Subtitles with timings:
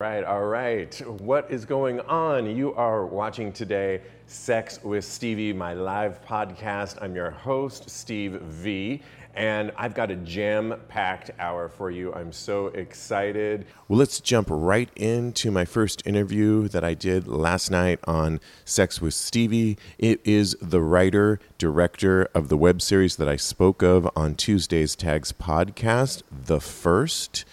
[0.00, 0.94] Right, all right.
[1.20, 2.56] What is going on?
[2.56, 6.96] You are watching today Sex with Stevie, my live podcast.
[7.02, 9.02] I'm your host, Steve V,
[9.34, 12.14] and I've got a jam packed hour for you.
[12.14, 13.66] I'm so excited.
[13.88, 19.02] Well, let's jump right into my first interview that I did last night on Sex
[19.02, 19.76] with Stevie.
[19.98, 24.96] It is the writer, director of the web series that I spoke of on Tuesday's
[24.96, 27.44] Tags podcast, The First.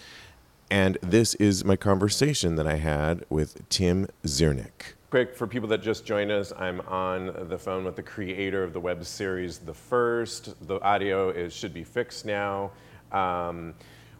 [0.70, 4.94] And this is my conversation that I had with Tim Zirnick.
[5.10, 8.74] Quick, for people that just joined us, I'm on the phone with the creator of
[8.74, 10.66] the web series The First.
[10.68, 12.72] The audio is should be fixed now.
[13.10, 13.74] Um,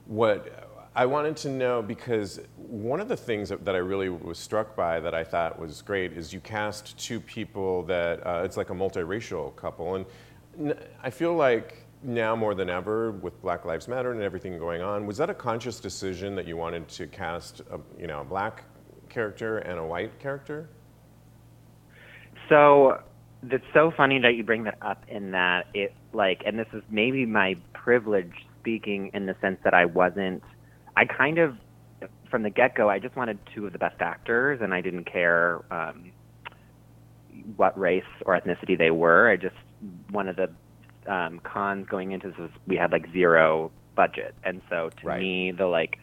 [0.06, 4.38] what I wanted to know, because one of the things that, that, I really was
[4.38, 8.56] struck by that I thought was great is you cast two people that uh, it's
[8.56, 10.06] like a multiracial couple.
[10.58, 14.82] And I feel like now more than ever with Black Lives Matter and everything going
[14.82, 18.24] on, was that a conscious decision that you wanted to cast a, you know, a
[18.24, 18.64] black
[19.08, 20.68] character and a white character?
[22.48, 23.00] So
[23.50, 26.82] it's so funny that you bring that up in that it like and this is
[26.90, 30.42] maybe my privilege speaking in the sense that I wasn't
[30.96, 31.56] I kind of
[32.30, 35.04] from the get go I just wanted two of the best actors and I didn't
[35.04, 36.10] care um,
[37.56, 39.30] what race or ethnicity they were.
[39.30, 39.54] I just
[40.10, 40.50] one of the
[41.08, 45.20] um, cons going into this was we had like zero budget, and so to right.
[45.20, 45.98] me the like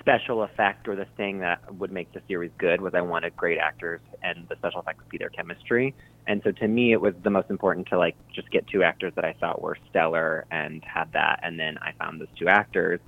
[0.00, 3.58] special effect or the thing that would make the series good was I wanted great
[3.58, 5.94] actors and the special effects would be their chemistry.
[6.26, 9.12] And so to me, it was the most important to like just get two actors
[9.16, 11.40] that I thought were stellar and had that.
[11.42, 13.00] And then I found those two actors,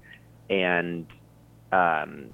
[0.50, 1.06] and
[1.72, 2.26] um,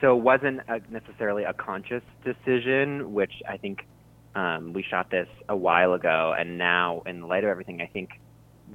[0.00, 3.86] so it wasn't a, necessarily a conscious decision, which I think
[4.34, 8.20] um, we shot this a while ago, and now, in light of everything, I think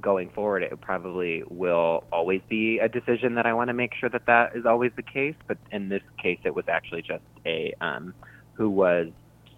[0.00, 4.08] going forward, it probably will always be a decision that I want to make sure
[4.08, 5.34] that that is always the case.
[5.46, 8.14] But in this case, it was actually just a um,
[8.54, 9.08] who was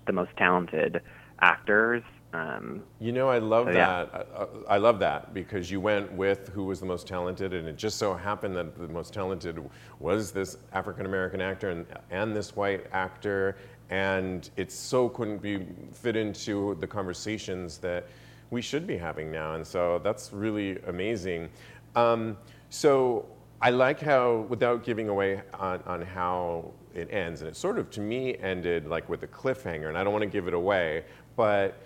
[0.06, 1.00] the most talented
[1.40, 2.02] actors.
[2.32, 4.10] Um, you know, I love so, that.
[4.12, 4.46] Yeah.
[4.68, 7.76] I, I, love that because you went with who was the most talented, and it
[7.76, 9.62] just so happened that the most talented
[9.98, 13.56] was this African American actor and, and this white actor,
[13.90, 18.06] and it so couldn't be fit into the conversations that
[18.50, 19.54] we should be having now.
[19.54, 21.48] And so that's really amazing.
[21.96, 22.36] Um,
[22.70, 23.26] so
[23.60, 27.90] I like how, without giving away on, on how it ends, and it sort of
[27.90, 31.04] to me ended like with a cliffhanger, and I don't want to give it away,
[31.36, 31.78] but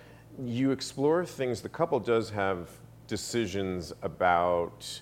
[0.45, 1.61] you explore things.
[1.61, 2.71] The couple does have
[3.07, 5.01] decisions about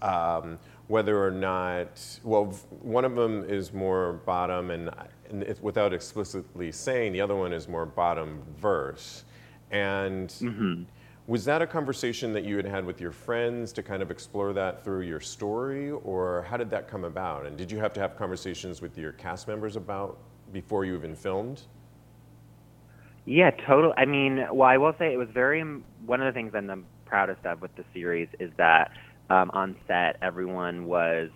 [0.00, 2.46] um, whether or not, well,
[2.82, 4.90] one of them is more bottom, and,
[5.30, 9.24] and without explicitly saying, the other one is more bottom verse.
[9.70, 10.82] And mm-hmm.
[11.26, 14.52] was that a conversation that you had had with your friends to kind of explore
[14.52, 17.46] that through your story, or how did that come about?
[17.46, 20.18] And did you have to have conversations with your cast members about
[20.52, 21.62] before you even filmed?
[23.26, 23.94] Yeah, total.
[23.96, 25.62] I mean, well, I will say it was very.
[25.62, 28.90] One of the things I'm the proudest of with the series is that
[29.28, 31.30] um, on set, everyone was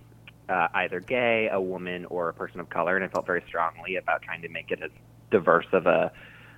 [0.48, 3.96] uh, either gay, a woman, or a person of color, and I felt very strongly
[3.96, 4.90] about trying to make it as
[5.30, 6.12] diverse of a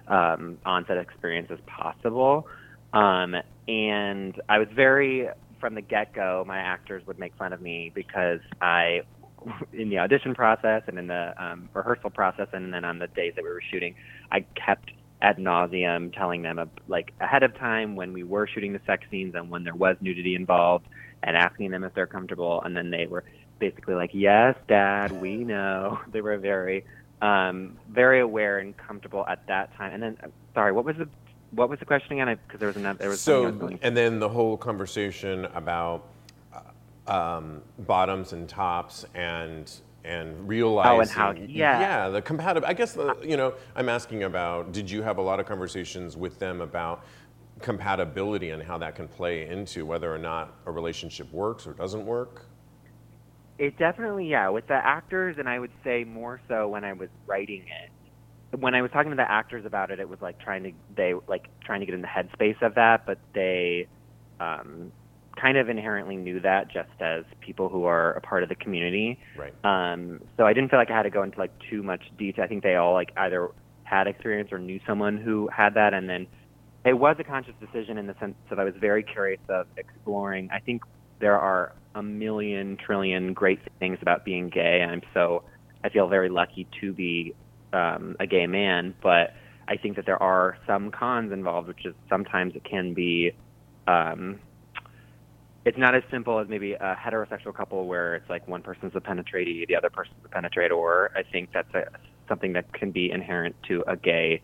[0.08, 2.46] um, on-set experience as possible.
[2.92, 3.34] Um,
[3.68, 5.28] and I was very
[5.60, 6.44] from the get-go.
[6.46, 9.02] My actors would make fun of me because I,
[9.72, 13.34] in the audition process and in the um, rehearsal process, and then on the days
[13.36, 13.94] that we were shooting,
[14.30, 14.90] I kept
[15.22, 19.34] ad nauseum telling them like ahead of time when we were shooting the sex scenes
[19.34, 20.86] and when there was nudity involved
[21.22, 23.24] and asking them if they're comfortable, and then they were
[23.58, 26.84] basically like, "Yes, Dad, we know." They were very,
[27.22, 29.92] um, very aware and comfortable at that time.
[29.92, 30.16] And then,
[30.54, 31.08] sorry, what was the
[31.52, 32.38] what was the question again?
[32.46, 32.98] Because there was another.
[32.98, 33.46] There was so,
[33.82, 36.08] and then the whole conversation about
[36.52, 39.70] uh, um, bottoms and tops and
[40.04, 40.92] and realizing.
[40.92, 41.30] Oh, and how?
[41.32, 41.80] Yeah.
[41.80, 42.66] Yeah, the compatible.
[42.66, 44.72] I guess the, you know I'm asking about.
[44.72, 47.04] Did you have a lot of conversations with them about
[47.60, 52.04] compatibility and how that can play into whether or not a relationship works or doesn't
[52.04, 52.45] work?
[53.58, 57.08] It definitely, yeah, with the actors, and I would say more so when I was
[57.26, 58.58] writing it.
[58.58, 61.14] When I was talking to the actors about it, it was like trying to they
[61.26, 63.88] like trying to get in the headspace of that, but they
[64.40, 64.92] um,
[65.40, 69.18] kind of inherently knew that just as people who are a part of the community.
[69.36, 69.54] Right.
[69.64, 72.44] Um, so I didn't feel like I had to go into like too much detail.
[72.44, 73.48] I think they all like either
[73.84, 76.26] had experience or knew someone who had that, and then
[76.84, 80.48] it was a conscious decision in the sense that I was very curious of exploring.
[80.52, 80.82] I think
[81.18, 85.44] there are a million trillion great things about being gay, and I'm so
[85.82, 87.34] I feel very lucky to be
[87.72, 89.34] um, a gay man, but
[89.68, 93.32] I think that there are some cons involved, which is sometimes it can be.
[93.86, 94.40] Um,
[95.64, 99.00] it's not as simple as maybe a heterosexual couple where it's like one person's a
[99.00, 101.08] penetratee, the other person's a penetrator.
[101.16, 101.86] I think that's a,
[102.28, 104.42] something that can be inherent to a gay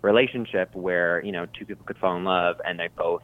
[0.00, 3.22] relationship where you know two people could fall in love and they both,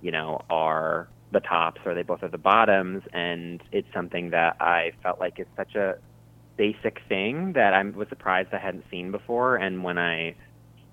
[0.00, 4.56] you know, are the tops or they both are the bottoms, and it's something that
[4.60, 5.96] I felt like is such a
[6.56, 9.56] basic thing that I was surprised I hadn't seen before.
[9.56, 10.34] And when I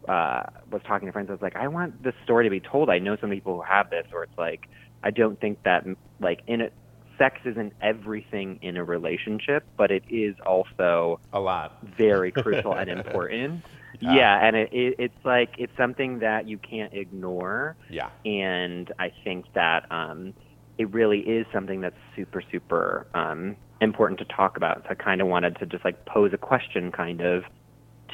[0.08, 2.90] uh, was talking to friends, I was like, I want this story to be told.
[2.90, 4.70] I know some people who have this, or it's like,
[5.04, 5.86] I don't think that
[6.20, 6.74] like in it,
[7.18, 12.90] sex isn't everything in a relationship, but it is also a lot very crucial and
[12.90, 13.64] important.
[14.02, 14.16] Yeah.
[14.16, 17.76] yeah, and it, it, it's like it's something that you can't ignore.
[17.90, 20.34] Yeah, and I think that um,
[20.78, 24.84] it really is something that's super super um, important to talk about.
[24.84, 27.44] So I kind of wanted to just like pose a question, kind of,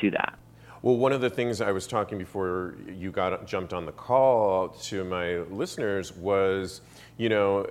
[0.02, 0.38] to that.
[0.82, 4.70] Well, one of the things I was talking before you got jumped on the call
[4.70, 6.82] to my listeners was,
[7.18, 7.68] you know,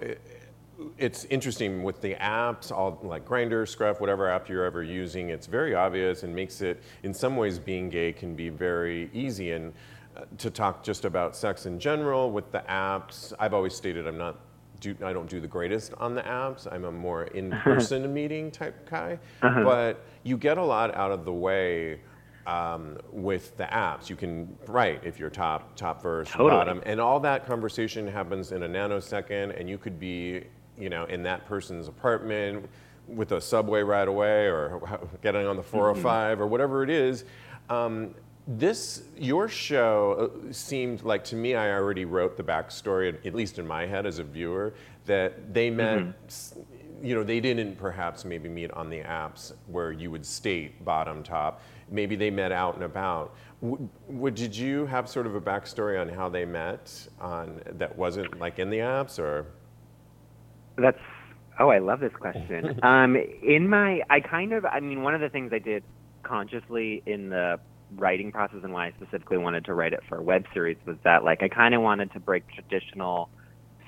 [0.98, 5.30] it's interesting with the apps, all like Grindr, Scruff, whatever app you're ever using.
[5.30, 9.52] It's very obvious and makes it, in some ways, being gay can be very easy.
[9.52, 9.72] And
[10.16, 14.18] uh, to talk just about sex in general with the apps, I've always stated I'm
[14.18, 14.40] not
[14.80, 16.66] do, I don't do the greatest on the apps.
[16.70, 19.62] I'm a more in-person meeting type guy, uh-huh.
[19.62, 22.00] but you get a lot out of the way
[22.46, 24.08] um, with the apps.
[24.08, 26.50] You can write if you're top, top verse, totally.
[26.50, 30.44] bottom, and all that conversation happens in a nanosecond, and you could be,
[30.80, 32.68] you know, in that person's apartment
[33.06, 36.04] with a subway right away, or getting on the 405,
[36.34, 36.42] mm-hmm.
[36.42, 37.24] or whatever it is.
[37.68, 38.14] Um,
[38.48, 43.60] this your show uh, seemed like to me i already wrote the backstory at least
[43.60, 44.74] in my head as a viewer
[45.04, 46.62] that they met mm-hmm
[47.02, 51.22] you know, they didn't perhaps maybe meet on the apps where you would state bottom
[51.22, 51.62] top.
[51.90, 53.34] Maybe they met out and about.
[53.62, 58.38] W- did you have sort of a backstory on how they met on that wasn't
[58.38, 59.46] like in the apps or?
[60.80, 60.98] That's
[61.60, 62.80] oh, I love this question.
[62.82, 65.84] um, in my, I kind of, I mean, one of the things I did
[66.22, 67.60] consciously in the
[67.96, 70.96] writing process and why I specifically wanted to write it for a web series was
[71.04, 73.28] that like I kind of wanted to break traditional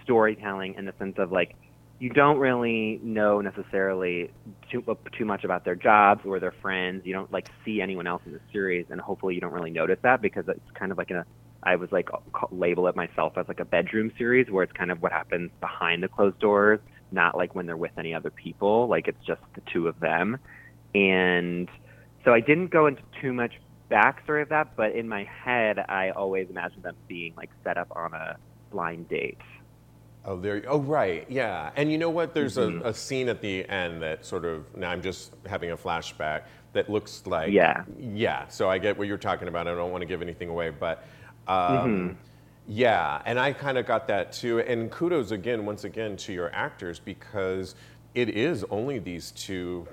[0.03, 1.55] storytelling in the sense of like
[2.00, 4.29] you don't really know necessarily
[4.73, 4.85] too
[5.17, 7.03] too much about their jobs or their friends.
[7.05, 9.99] You don't like see anyone else in the series, and hopefully you don't really notice
[10.03, 11.25] that because it's kind of like a
[11.62, 12.09] I was like
[12.50, 16.03] label it myself as like a bedroom series where it's kind of what happens behind
[16.03, 16.81] the closed doors,
[17.11, 18.88] not like when they're with any other people.
[18.88, 20.38] Like it's just the two of them,
[20.94, 21.69] and
[22.25, 23.53] so I didn't go into too much
[23.91, 27.88] backstory of that, but in my head I always imagined them being like set up
[27.94, 28.37] on a
[28.70, 29.38] blind date
[30.25, 30.62] Oh, there.
[30.69, 31.26] Oh, right.
[31.29, 31.70] Yeah.
[31.75, 32.32] And you know what?
[32.32, 32.85] There's mm-hmm.
[32.85, 34.65] a, a, scene at the end that sort of.
[34.76, 36.43] Now I'm just having a flashback
[36.75, 37.53] that looks like.
[37.53, 37.85] Yeah.
[37.99, 38.47] Yeah.
[38.49, 39.67] So I get what you're talking about.
[39.67, 41.06] I don't want to give anything away, but.
[41.49, 42.12] Um, mm-hmm.
[42.69, 44.61] Yeah, and I kind of got that too.
[44.61, 47.75] And kudos again, once again, to your actors because
[48.15, 49.87] it is only these two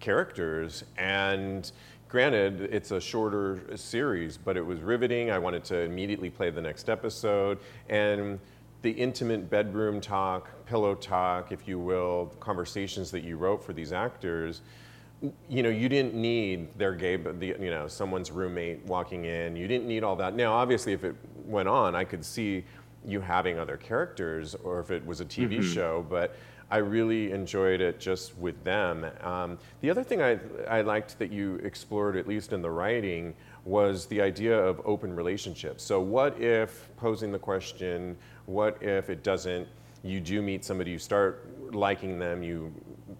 [0.00, 0.84] characters.
[0.96, 1.70] And
[2.08, 5.30] granted, it's a shorter series, but it was riveting.
[5.30, 7.58] I wanted to immediately play the next episode.
[7.88, 8.40] And
[8.82, 13.92] the intimate bedroom talk, pillow talk, if you will, conversations that you wrote for these
[13.92, 14.62] actors,
[15.48, 19.56] you know, you didn't need their gay, the, you know, someone's roommate walking in.
[19.56, 20.34] You didn't need all that.
[20.34, 22.64] Now, obviously, if it went on, I could see
[23.04, 25.72] you having other characters, or if it was a TV mm-hmm.
[25.72, 26.06] show.
[26.08, 26.36] But
[26.70, 29.06] I really enjoyed it just with them.
[29.22, 33.34] Um, the other thing I, I liked that you explored, at least in the writing,
[33.64, 35.82] was the idea of open relationships.
[35.82, 39.66] So, what if posing the question, what if it doesn't,
[40.02, 42.72] you do meet somebody, you start liking them, you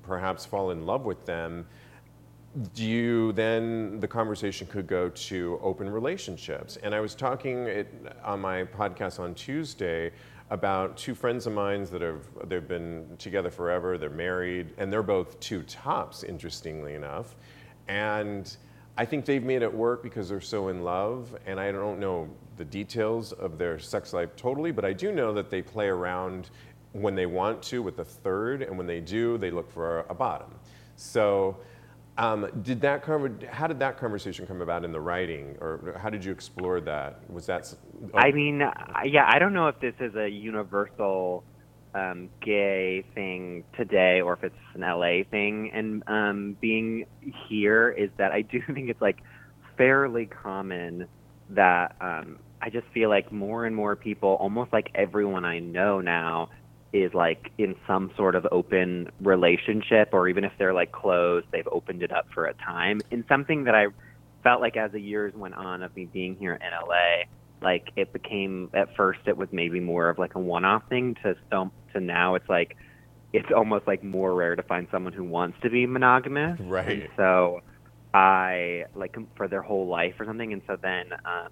[0.02, 1.66] perhaps fall in love with them?
[2.74, 6.78] Do you then, the conversation could go to open relationships.
[6.82, 7.92] And I was talking it,
[8.24, 10.10] on my podcast on Tuesday
[10.50, 15.02] about two friends of mine that have they've been together forever they're married and they're
[15.02, 17.36] both two tops interestingly enough
[17.86, 18.56] and
[18.98, 22.28] I think they've made it work because they're so in love, and I don't know
[22.56, 26.50] the details of their sex life totally, but I do know that they play around
[26.92, 30.14] when they want to with a third, and when they do, they look for a,
[30.14, 30.52] bottom.
[30.96, 31.56] So,
[32.18, 33.04] um, did that
[33.50, 37.20] how did that conversation come about in the writing, or how did you explore that?
[37.30, 37.72] Was that?
[38.12, 38.18] Oh.
[38.18, 38.62] I mean,
[39.04, 41.44] yeah, I don't know if this is a universal
[41.94, 47.06] um, gay thing today or if it's an LA thing and um, being
[47.48, 49.18] here is that I do think it's like
[49.76, 51.06] fairly common
[51.50, 56.00] that um, I just feel like more and more people, almost like everyone I know
[56.00, 56.50] now,
[56.92, 61.68] is like in some sort of open relationship, or even if they're like closed, they've
[61.70, 63.00] opened it up for a time.
[63.10, 63.86] In something that I
[64.42, 67.24] felt like as the years went on of me being here in LA,
[67.60, 71.34] like it became at first it was maybe more of like a one-off thing to
[71.50, 72.76] so to now it's like
[73.32, 76.58] it's almost like more rare to find someone who wants to be monogamous.
[76.60, 76.88] Right.
[77.02, 77.60] And so
[78.14, 81.48] I like for their whole life or something, and so then um,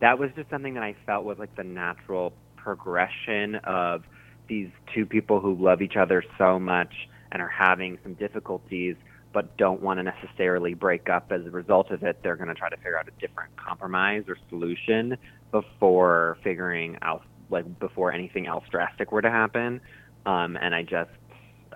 [0.00, 4.02] that was just something that I felt was like the natural progression of
[4.50, 6.92] these two people who love each other so much
[7.32, 8.96] and are having some difficulties
[9.32, 12.54] but don't want to necessarily break up as a result of it they're going to
[12.54, 15.16] try to figure out a different compromise or solution
[15.52, 19.80] before figuring out like before anything else drastic were to happen
[20.26, 21.10] um and i just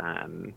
[0.00, 0.52] um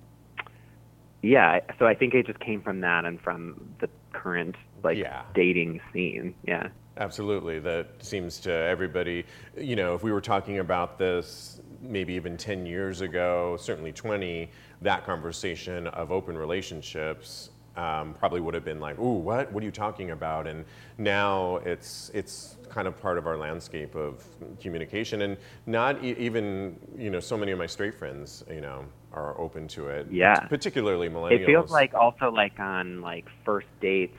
[1.21, 5.21] yeah so i think it just came from that and from the current like Yeah.
[5.35, 6.69] dating scene yeah
[6.99, 7.59] Absolutely.
[7.59, 12.65] That seems to everybody, you know, if we were talking about this maybe even 10
[12.65, 14.49] years ago, certainly 20,
[14.81, 19.51] that conversation of open relationships um, probably would have been like, ooh, what?
[19.51, 20.47] What are you talking about?
[20.47, 20.65] And
[20.97, 24.25] now it's, it's kind of part of our landscape of
[24.59, 25.21] communication.
[25.21, 29.39] And not e- even, you know, so many of my straight friends, you know, are
[29.39, 30.07] open to it.
[30.11, 30.39] Yeah.
[30.39, 31.41] Particularly millennials.
[31.41, 34.17] It feels like also like on like first dates,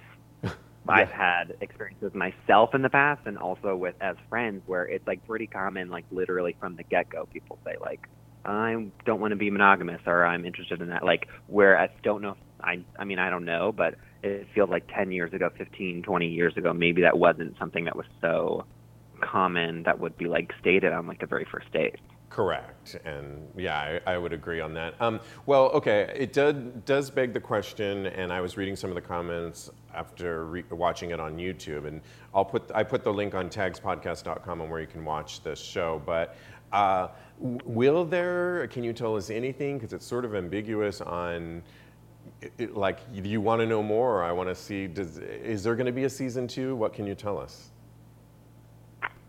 [0.88, 5.24] I've had experiences myself in the past, and also with as friends, where it's like
[5.26, 8.00] pretty common, like literally from the get go, people say like,
[8.44, 11.04] I don't want to be monogamous, or I'm interested in that.
[11.04, 14.84] Like, where I don't know, I I mean I don't know, but it feels like
[14.94, 18.66] 10 years ago, 15, 20 years ago, maybe that wasn't something that was so
[19.22, 21.96] common that would be like stated on like the very first date.
[22.30, 24.94] Correct, and yeah, I, I would agree on that.
[25.00, 28.94] Um, well, okay, it did, does beg the question, and I was reading some of
[28.96, 32.02] the comments after re- watching it on YouTube, and
[32.34, 36.02] I'll put I put the link on tagspodcast.com on where you can watch this show.
[36.04, 36.36] But
[36.70, 37.08] uh,
[37.38, 38.66] will there?
[38.68, 39.78] Can you tell us anything?
[39.78, 41.62] Because it's sort of ambiguous on.
[42.42, 44.18] It, it- like, you want to know more?
[44.20, 44.86] Or I want to see.
[44.86, 46.76] Does, is there going to be a season two?
[46.76, 47.70] What can you tell us?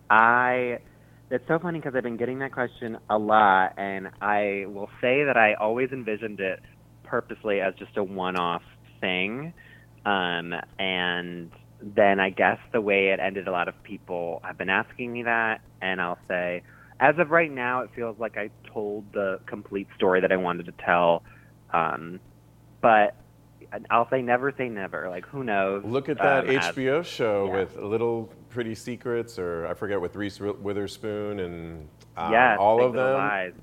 [0.10, 0.80] I
[1.32, 5.24] it's so funny because I've been getting that question a lot, and I will say
[5.26, 6.60] that I always envisioned it
[7.04, 8.64] purposely as just a one-off
[9.00, 9.54] thing,
[10.06, 14.70] um, and then I guess the way it ended, a lot of people have been
[14.70, 16.64] asking me that, and I'll say,
[17.00, 20.66] as of right now, it feels like I told the complete story that I wanted
[20.66, 21.24] to tell,
[21.72, 22.20] um,
[22.82, 23.16] but
[23.90, 25.10] I'll say never say never.
[25.10, 25.84] Like who knows?
[25.86, 27.52] Look at that um, as- HBO show yeah.
[27.54, 32.86] with Little Pretty Secrets, or I forget with Reese Witherspoon and uh, yes, all Big
[32.88, 33.18] of Little them.
[33.18, 33.54] Lies.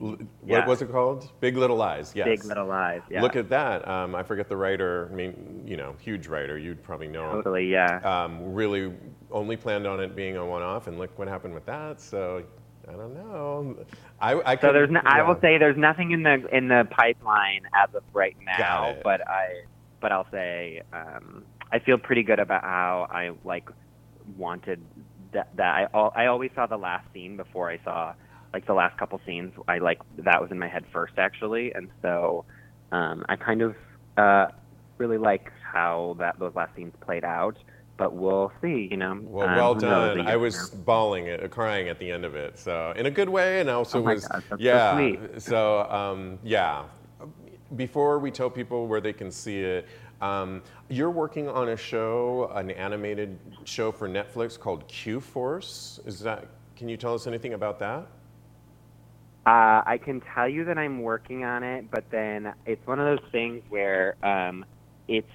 [0.00, 1.30] L- What was it called?
[1.40, 2.12] Big Little Lies.
[2.14, 2.24] Yes.
[2.26, 3.02] Big Little Lies.
[3.10, 3.20] Yeah.
[3.22, 3.86] Look at that.
[3.86, 5.08] Um, I forget the writer.
[5.12, 6.56] I mean, you know, huge writer.
[6.58, 7.26] You'd probably know.
[7.30, 7.36] him.
[7.36, 7.98] Totally, yeah.
[7.98, 8.92] Um, really
[9.30, 12.00] only planned on it being a one-off, and look what happened with that.
[12.00, 12.42] So
[12.90, 13.76] I don't know.
[14.20, 16.88] I, I So could, there's, no, I will say there's nothing in the in the
[16.90, 19.64] pipeline as of right now, but I,
[20.00, 23.68] but I'll say um, I feel pretty good about how I like
[24.36, 24.84] wanted
[25.32, 25.48] that.
[25.56, 28.14] That I al- I always saw the last scene before I saw
[28.52, 29.52] like the last couple scenes.
[29.68, 32.44] I like that was in my head first actually, and so
[32.90, 33.76] um, I kind of
[34.16, 34.46] uh,
[34.98, 37.56] really like how that those last scenes played out.
[38.00, 39.20] But we'll see, you know.
[39.22, 40.26] Well, Um, well who knows a done.
[40.26, 40.80] I was now.
[40.86, 42.58] bawling, it, crying at the end of it.
[42.58, 44.94] So in a good way, and also Oh was gosh, so yeah.
[44.94, 45.42] sweet.
[45.42, 46.84] So um, yeah.
[47.76, 49.86] Before we tell people where they can see it,
[50.22, 56.00] um, you're working on a show, an animated show for Netflix called Q Force.
[56.06, 56.46] Is that?
[56.76, 58.06] Can you tell us anything about that?
[59.44, 63.04] Uh, I can tell you that I'm working on it, but then it's one of
[63.04, 64.64] those things where um,
[65.06, 65.30] it's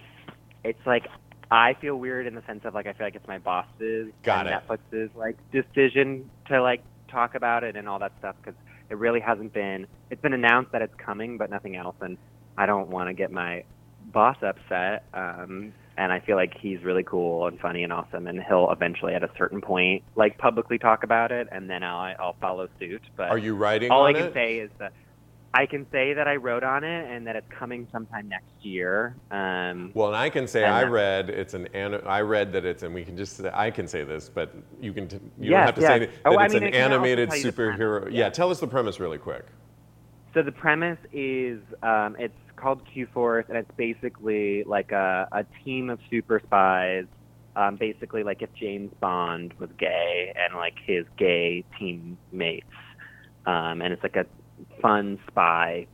[0.64, 1.06] it's like
[1.52, 4.48] I feel weird in the sense of like I feel like it's my boss's Got
[4.48, 4.68] and it.
[4.68, 8.60] Netflix's like decision to like talk about it and all that stuff because
[8.90, 9.88] it really hasn't been.
[10.10, 12.18] It's been announced that it's coming, but nothing else, and
[12.58, 13.64] I don't want to get my
[14.12, 15.06] boss upset.
[15.14, 19.14] Um, and I feel like he's really cool and funny and awesome, and he'll eventually,
[19.14, 23.02] at a certain point, like publicly talk about it, and then I'll I'll follow suit.
[23.16, 24.34] But Are you writing all I can it?
[24.34, 24.94] say is that
[25.58, 29.16] I can say that I wrote on it and that it's coming sometime next year.
[29.32, 32.84] Um, Well, and I can say I read it's an an- I read that it's
[32.84, 35.64] and we can just say, I can say this, but you can t- you don't
[35.64, 35.88] have to yes.
[35.88, 38.12] say that Oh, I it's mean, an I also animated tell you the premise, superhero.
[38.12, 38.26] yeah.
[38.26, 39.46] yeah, tell us the premise really quick.
[40.34, 45.46] so the premise is um, it's called Q Force, and it's basically like a, a
[45.64, 47.06] team of super spies.
[47.56, 52.68] Um, basically, like if James Bond was gay and like his gay teammates,
[53.46, 54.26] um, and it's like a
[54.82, 55.88] fun spy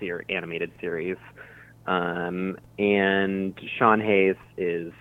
[0.00, 1.16] ser- animated series.
[1.86, 4.92] Um, and Sean Hayes is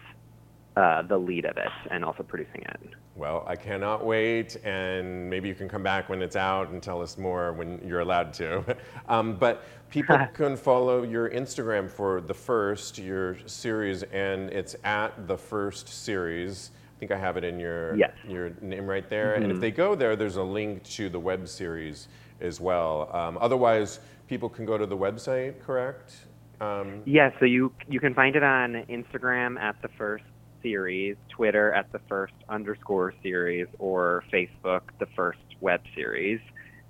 [0.78, 2.80] uh, the lead of it and also producing it.
[3.16, 7.02] Well, I cannot wait, and maybe you can come back when it's out and tell
[7.02, 8.64] us more when you're allowed to.
[9.10, 15.28] um, but people can follow your Instagram for the first, your series, and it's at
[15.28, 16.70] the first series.
[16.96, 18.12] I think I have it in your yes.
[18.28, 19.34] your name right there.
[19.34, 19.44] Mm-hmm.
[19.44, 19.62] And if mm-hmm.
[19.62, 22.08] they go there, there's a link to the web series
[22.42, 23.10] as well.
[23.14, 26.26] Um, otherwise, people can go to the website, correct?
[26.60, 30.24] Um, yeah, so you you can find it on Instagram at the first
[30.64, 36.40] series, Twitter at the first underscore series, or Facebook the first web series.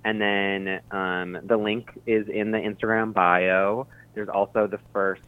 [0.06, 3.88] And then um, the link is in the Instagram bio.
[4.14, 5.24] There's also the first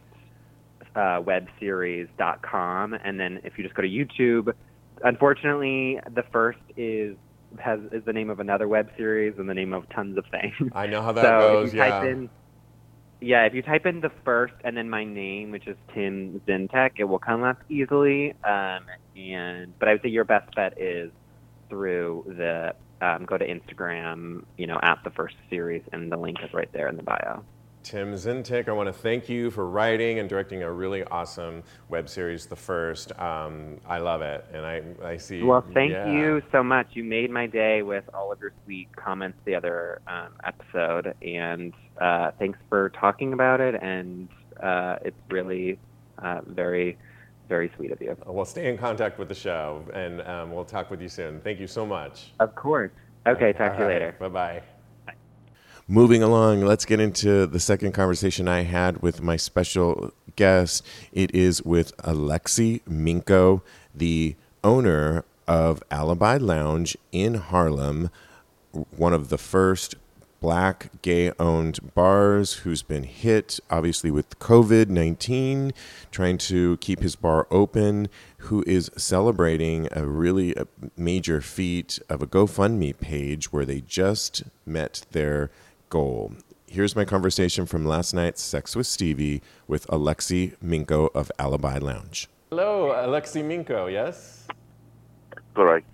[0.96, 2.94] uh, webseries.com.
[2.94, 4.54] And then if you just go to YouTube,
[5.04, 7.16] unfortunately, the first is
[7.58, 10.72] has is the name of another web series and the name of tons of things.
[10.74, 11.68] I know how that so goes.
[11.68, 11.88] If you yeah.
[11.88, 12.30] Type in,
[13.20, 16.92] yeah, if you type in the first and then my name, which is Tim Zintek,
[16.98, 18.32] it will come up easily.
[18.44, 21.10] Um, and but I would say your best bet is
[21.68, 26.38] through the um, go to Instagram, you know, at the first series, and the link
[26.42, 27.44] is right there in the bio.
[27.82, 32.08] Tim Zintik, I want to thank you for writing and directing a really awesome web
[32.08, 33.18] series, The First.
[33.18, 35.42] Um, I love it, and I, I see.
[35.42, 36.10] Well, thank yeah.
[36.10, 36.88] you so much.
[36.92, 41.72] You made my day with all of your sweet comments the other um, episode, and
[42.00, 43.74] uh, thanks for talking about it.
[43.82, 44.28] And
[44.62, 45.78] uh, it's really
[46.18, 46.98] uh, very,
[47.48, 48.16] very sweet of you.
[48.26, 51.40] We'll stay in contact with the show, and um, we'll talk with you soon.
[51.40, 52.32] Thank you so much.
[52.40, 52.92] Of course.
[53.26, 54.16] Okay, talk to you later.
[54.18, 54.62] Bye bye.
[55.90, 60.86] Moving along, let's get into the second conversation I had with my special guest.
[61.10, 68.10] It is with Alexi Minko, the owner of Alibi Lounge in Harlem,
[68.70, 69.96] one of the first
[70.38, 75.72] black gay owned bars who's been hit obviously with COVID 19,
[76.12, 82.22] trying to keep his bar open, who is celebrating a really a major feat of
[82.22, 85.50] a GoFundMe page where they just met their
[85.90, 86.32] goal.
[86.68, 92.28] Here's my conversation from last night's Sex with Stevie with Alexi Minko of Alibi Lounge.
[92.50, 94.46] Hello, Alexi Minko, yes?
[95.52, 95.86] Correct.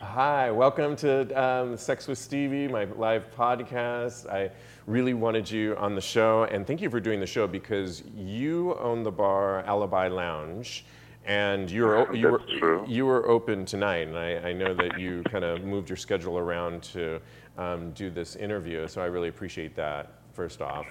[0.00, 4.30] Hi, welcome to um, Sex with Stevie, my live podcast.
[4.30, 4.52] I
[4.86, 8.76] really wanted you on the show, and thank you for doing the show because you
[8.78, 10.84] own the bar Alibi Lounge,
[11.26, 15.22] and you were you were you were open tonight, and I, I know that you
[15.24, 17.20] kind of moved your schedule around to
[17.60, 18.88] um, do this interview.
[18.88, 20.86] So I really appreciate that, first off.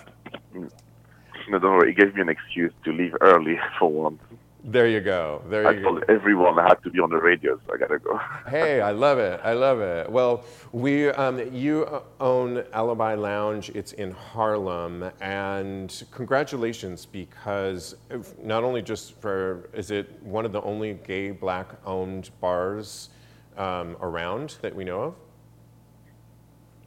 [0.54, 1.92] No, don't worry.
[1.92, 4.22] It gave me an excuse to leave early for once.
[4.62, 5.42] There you go.
[5.50, 7.98] There I you told everyone I had to be on the radio, so I gotta
[7.98, 8.20] go.
[8.50, 9.40] hey, I love it.
[9.42, 10.12] I love it.
[10.12, 11.88] Well, we, um, you
[12.20, 13.70] own Alibi Lounge.
[13.70, 17.96] It's in Harlem, and congratulations because
[18.44, 23.12] not only just for is it one of the only gay black-owned bars
[23.56, 25.16] um, around that we know of.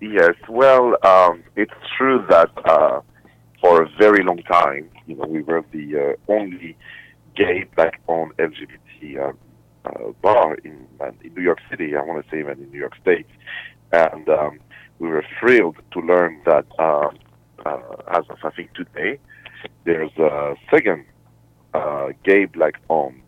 [0.02, 3.02] Yes, well, um, it's true that uh,
[3.60, 6.76] for a very long time, you know, we were the uh, only
[7.36, 9.32] gay black-owned LGBT uh,
[9.88, 10.88] uh, bar in,
[11.22, 11.94] in New York City.
[11.94, 13.28] I want to say even in New York State,
[13.92, 14.58] and um,
[14.98, 17.16] we were thrilled to learn that um,
[17.64, 19.20] uh, as of I think today,
[19.84, 21.04] there's a second
[21.74, 23.22] uh, gay black-owned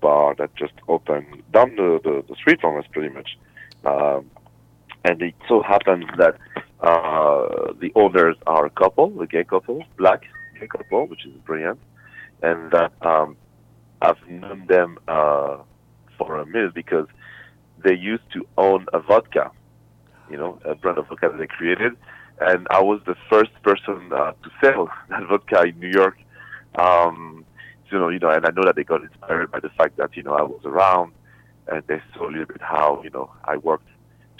[0.00, 3.36] bar that just opened down the, the, the street from us, pretty much.
[3.84, 4.30] Um,
[5.04, 6.36] and it so happens that
[6.80, 10.22] uh, the owners are a couple, a gay couple, black
[10.58, 11.78] gay couple, which is brilliant,
[12.42, 13.36] and that um,
[14.02, 15.58] I've known them uh,
[16.18, 17.06] for a minute because
[17.82, 19.50] they used to own a vodka,
[20.30, 21.92] you know, a brand of vodka that they created,
[22.40, 26.18] and I was the first person uh, to sell that vodka in New York.
[26.76, 27.44] Um,
[27.90, 30.16] you know, you know, and I know that they got inspired by the fact that
[30.16, 31.12] you know I was around,
[31.66, 33.88] and they saw a little bit how you know I worked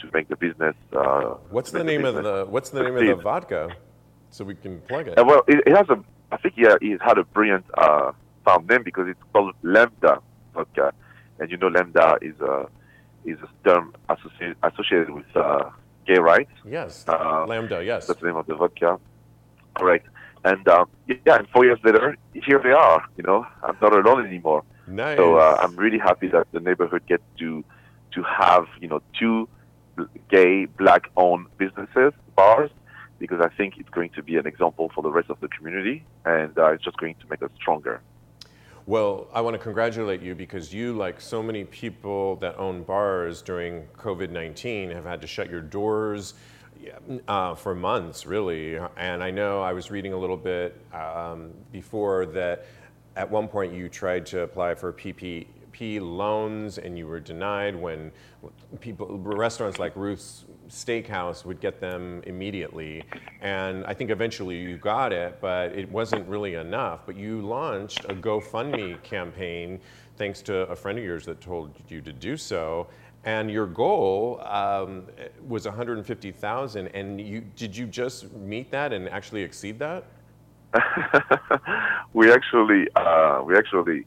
[0.00, 0.74] to make the business.
[0.92, 3.70] Uh, what's the name the of the What's the name of the vodka?
[4.30, 5.18] So we can plug it.
[5.18, 6.02] Uh, well, it, it, has a.
[6.30, 8.12] I think yeah, it had a brilliant uh,
[8.44, 10.20] found name because it's called Lambda
[10.54, 10.92] vodka,
[11.38, 12.68] and you know Lambda is a
[13.24, 15.70] is a term associated associated with uh,
[16.06, 16.52] gay rights.
[16.64, 17.04] Yes.
[17.08, 17.84] Uh, Lambda.
[17.84, 18.06] Yes.
[18.06, 18.98] That's the name of the vodka.
[19.76, 20.02] All right.
[20.44, 23.04] And uh, yeah, and four years later, here they are.
[23.16, 24.64] You know, I'm not alone anymore.
[24.86, 25.18] Nice.
[25.18, 27.64] So uh, I'm really happy that the neighborhood gets to
[28.12, 29.48] to have you know two
[30.28, 32.70] gay, black owned businesses, bars,
[33.18, 36.04] because I think it's going to be an example for the rest of the community
[36.24, 38.00] and uh, it's just going to make us stronger.
[38.86, 43.42] Well, I want to congratulate you because you, like so many people that own bars
[43.42, 46.34] during COVID 19, have had to shut your doors.
[47.28, 48.78] uh, for months, really.
[48.96, 52.66] And I know I was reading a little bit um, before that
[53.16, 54.92] at one point you tried to apply for
[55.80, 58.12] Loans and you were denied when
[58.80, 63.02] people, restaurants like Ruth's Steakhouse would get them immediately.
[63.40, 67.00] And I think eventually you got it, but it wasn't really enough.
[67.06, 69.80] But you launched a GoFundMe campaign
[70.16, 72.86] thanks to a friend of yours that told you to do so.
[73.24, 75.04] And your goal um,
[75.46, 76.88] was 150,000.
[76.88, 80.04] And you did you just meet that and actually exceed that?
[82.12, 84.04] we actually uh, we actually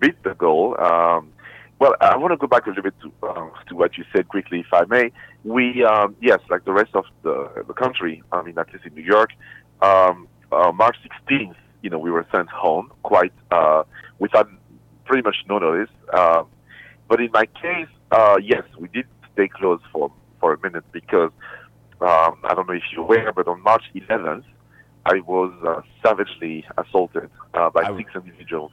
[0.00, 0.78] beat the goal.
[0.80, 1.32] Um,
[1.78, 4.28] well, I want to go back a little bit to, uh, to what you said
[4.28, 5.12] quickly, if I may.
[5.44, 8.94] We, um, yes, like the rest of the, the country, I mean, at least in
[8.94, 9.30] New York,
[9.82, 10.96] um, uh, March
[11.28, 13.84] 16th, you know, we were sent home quite uh,
[14.18, 14.48] without
[15.04, 15.90] pretty much no notice.
[16.12, 16.44] Uh,
[17.08, 21.30] but in my case, uh, yes, we did stay closed for, for a minute because
[22.00, 24.44] um, I don't know if you're aware, but on March 11th,
[25.04, 28.72] I was uh, savagely assaulted uh, by six individuals.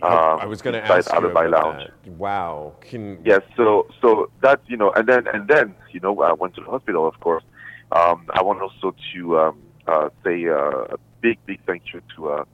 [0.00, 1.90] Um, I was going to ask you about lounge.
[2.04, 2.12] that.
[2.12, 2.74] Wow.
[2.80, 3.18] Can...
[3.24, 3.42] Yes.
[3.56, 6.70] So so that you know, and then and then you know, I went to the
[6.70, 7.06] hospital.
[7.06, 7.44] Of course.
[7.92, 12.28] Um, I want also to um, uh, say uh, a big big thank you to
[12.30, 12.44] uh,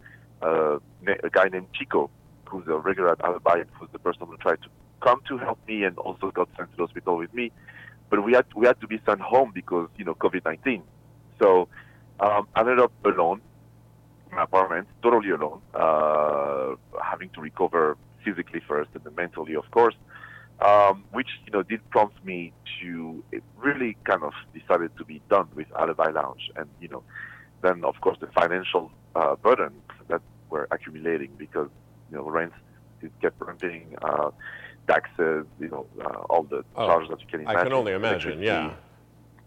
[0.42, 2.10] uh a guy named Chico,
[2.46, 4.68] who's a regular at Alibi, who's the person who tried to
[5.00, 7.52] come to help me and also got sent to the hospital with me.
[8.10, 10.82] But we had we had to be sent home because you know COVID nineteen.
[11.40, 11.68] So
[12.20, 13.40] um, I ended up alone
[14.36, 19.94] apartment, totally alone, uh, having to recover physically first and then mentally, of course,
[20.60, 23.22] um, which you know did prompt me to
[23.56, 27.02] really kind of decided to be done with Alibi Lounge, and you know,
[27.62, 31.68] then of course the financial uh, burdens that were accumulating because
[32.10, 32.52] you know rent
[33.02, 34.30] it kept ramping, uh,
[34.88, 37.60] taxes, you know, uh, all the oh, charges that you can imagine.
[37.60, 38.72] I can only imagine, yeah.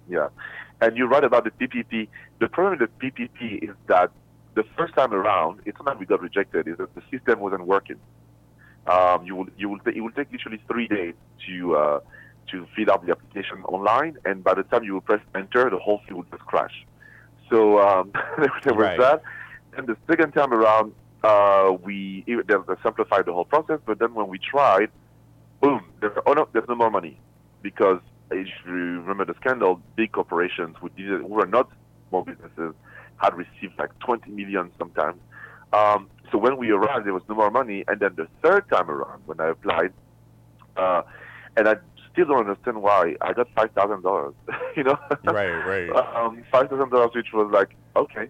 [0.10, 0.30] Yeah.
[0.80, 2.08] And you write about the PPP.
[2.40, 4.12] The problem with the PPP is that
[4.54, 7.66] the first time around, it's not that we got rejected; is that the system wasn't
[7.66, 7.98] working.
[8.88, 11.14] Um, you will you will it will take literally three days
[11.48, 12.00] to uh,
[12.52, 15.78] to fill out the application online, and by the time you will press enter, the
[15.78, 16.86] whole thing will just crash.
[17.50, 18.12] So um,
[18.64, 19.00] there was right.
[19.00, 19.24] that.
[19.78, 23.80] And the second time around, uh, we they simplified the whole process.
[23.86, 24.90] But then when we tried,
[25.62, 27.20] boom, there's oh no, there's no more money
[27.62, 31.70] because if you remember the scandal, big corporations who did who were not
[32.10, 32.74] small businesses
[33.22, 35.20] had received like 20 million sometimes.
[35.74, 37.84] Um, so when we arrived, there was no more money.
[37.88, 39.94] And then the third time around, when I applied,
[40.78, 41.04] uh,
[41.58, 41.76] and I
[42.12, 44.34] still don't understand why I got five thousand dollars.
[44.76, 45.90] you know, right, right.
[46.16, 48.28] Um, five thousand dollars, which was like okay.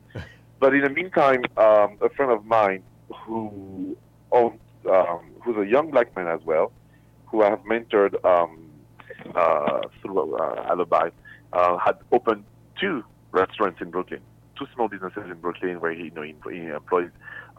[0.59, 2.83] but in the meantime, um, a friend of mine
[3.25, 3.95] who
[4.31, 6.71] owns, um, who's a young black man as well,
[7.27, 8.69] who I have mentored um,
[9.35, 11.09] uh, through uh, Alibi,
[11.53, 12.43] uh, had opened
[12.79, 14.21] two restaurants in Brooklyn
[14.61, 17.09] two small businesses in Brooklyn where he, you know, he, he employs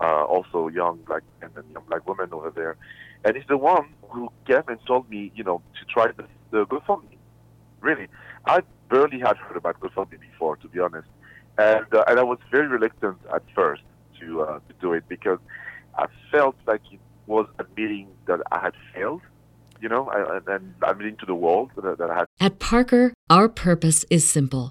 [0.00, 2.76] uh, also young black men and young black women over there.
[3.24, 6.66] And he's the one who came and told me, you know, to try the, the
[6.66, 7.16] GoFundMe.
[7.80, 8.06] Really,
[8.46, 11.08] I barely had heard about GoFundMe before, to be honest,
[11.58, 13.82] and uh, and I was very reluctant at first
[14.20, 15.40] to uh, to do it because
[15.98, 19.22] I felt like it was admitting that I had failed
[19.80, 20.08] you know,
[20.46, 22.26] and admitting to the world that, that I had.
[22.38, 24.70] At Parker, our purpose is simple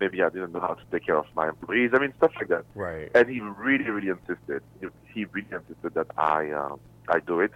[0.00, 1.90] maybe I didn't know how to take care of my employees.
[1.92, 2.64] I mean, stuff like that.
[2.74, 3.10] Right.
[3.14, 4.62] And he really, really insisted.
[5.14, 7.52] He really insisted that I um, I do it.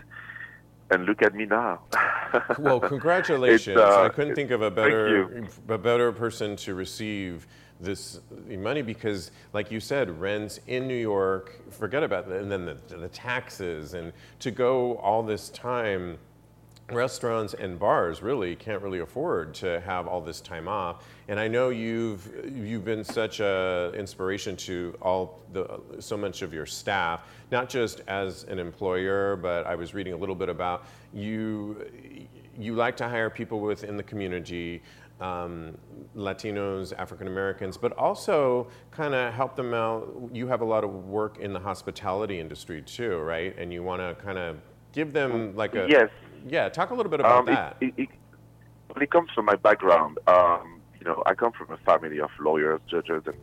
[0.90, 1.80] And look at me now.
[2.58, 3.78] well, congratulations!
[3.78, 7.46] Uh, I couldn't think of a better a better person to receive
[7.80, 11.72] this money because, like you said, rents in New York.
[11.72, 16.18] Forget about that, and then the, the taxes, and to go all this time
[16.92, 21.04] restaurants and bars really can't really afford to have all this time off.
[21.28, 26.52] And I know you've you've been such a inspiration to all the so much of
[26.52, 30.86] your staff, not just as an employer, but I was reading a little bit about
[31.12, 31.86] you.
[32.58, 34.82] You like to hire people within the community.
[35.20, 35.78] Um,
[36.16, 40.12] Latinos, African Americans, but also kind of help them out.
[40.32, 43.56] You have a lot of work in the hospitality industry too, right?
[43.56, 44.56] And you want to kind of
[44.92, 46.10] give them like a yes
[46.46, 47.76] yeah, talk a little bit about um, that.
[47.80, 48.08] It, it,
[48.92, 52.30] when it comes from my background, um, you know, I come from a family of
[52.40, 53.36] lawyers, judges, and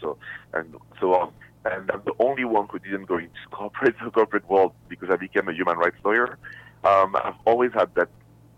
[0.00, 0.18] so
[0.52, 1.32] and so on.
[1.64, 5.16] And I'm the only one who didn't go into corporate the corporate world because I
[5.16, 6.38] became a human rights lawyer.
[6.84, 8.08] Um, I've always had that.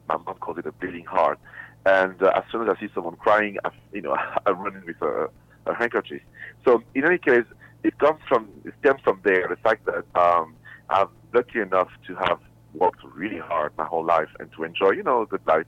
[0.08, 1.38] My mom calls it a bleeding heart.
[1.84, 4.84] And uh, as soon as I see someone crying, I, you know, I run in
[4.86, 5.28] with a,
[5.66, 6.22] a handkerchief.
[6.64, 7.44] So in any case,
[7.82, 9.48] it comes from it stems from there.
[9.48, 10.54] The fact that um,
[10.88, 12.38] I'm lucky enough to have
[12.74, 15.66] worked really hard my whole life and to enjoy, you know, a good life.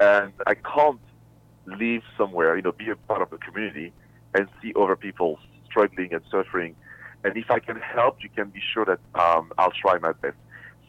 [0.00, 1.00] And I can't
[1.66, 3.92] live somewhere, you know, be a part of the community
[4.34, 6.74] and see other people struggling and suffering.
[7.24, 10.36] And if I can help, you can be sure that um, I'll try my best.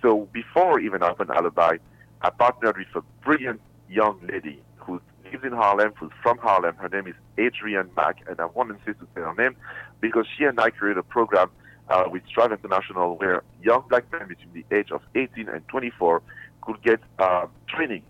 [0.02, 1.78] So before even Open Alibi,
[2.22, 6.76] I partnered with a brilliant young lady who lives in Harlem, who's from Harlem.
[6.76, 9.56] Her name is Adrienne Mack, and I won't insist to say her name
[10.00, 11.50] because she and I created a program
[11.90, 16.22] uh, with Strive International where young black men between the age of 18 and 24
[16.62, 18.04] could get uh, training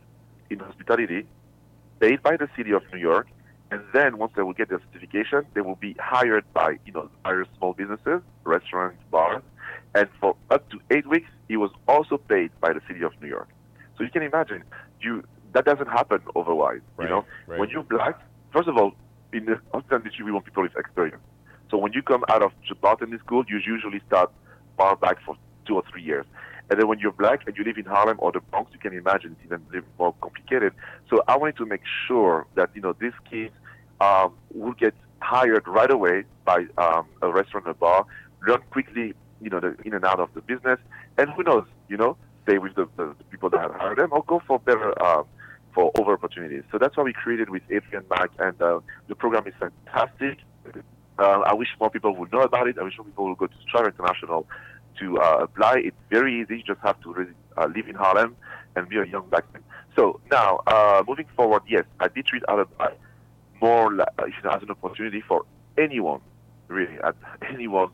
[0.49, 1.25] in hospitality
[1.99, 3.27] paid by the city of New York.
[3.71, 7.09] And then once they will get their certification, they will be hired by, you know,
[7.23, 9.43] various small businesses, restaurants, bars.
[9.93, 13.27] And for up to eight weeks, he was also paid by the city of New
[13.27, 13.47] York.
[13.97, 14.63] So you can imagine,
[15.01, 16.81] you that doesn't happen otherwise.
[16.97, 17.59] Right, you know, right.
[17.59, 18.19] when you're black,
[18.53, 18.93] first of all,
[19.33, 21.21] in the hospitality industry, we want people with experience.
[21.69, 22.51] So when you come out of
[22.81, 24.31] bartending school, you usually start
[24.77, 26.25] bar back for two or three years.
[26.69, 28.93] And then when you're black and you live in Harlem or the Bronx, you can
[28.93, 30.73] imagine it's even more complicated.
[31.09, 33.53] So I wanted to make sure that you know these kids
[34.01, 38.05] um, will get hired right away by um, a restaurant or bar,
[38.47, 40.79] learn quickly, you know, the in and out of the business,
[41.17, 44.23] and who knows, you know, stay with the, the, people that have hired them or
[44.23, 45.25] go for better um,
[45.73, 46.63] for over opportunities.
[46.71, 50.39] So that's why we created with Adrienne Mack, and uh, the program is fantastic.
[51.19, 52.77] Uh, I wish more people would know about it.
[52.77, 54.47] I wish more people would go to Strive International
[54.99, 55.81] to uh, apply.
[55.85, 56.57] It's very easy.
[56.57, 58.35] You just have to really, uh, live in Harlem
[58.75, 59.63] and be a young black man.
[59.95, 62.93] So now, uh, moving forward, yes, I did treat Alibi
[63.61, 65.45] more like, you know, as an opportunity for
[65.77, 66.21] anyone,
[66.67, 66.97] really,
[67.49, 67.89] anyone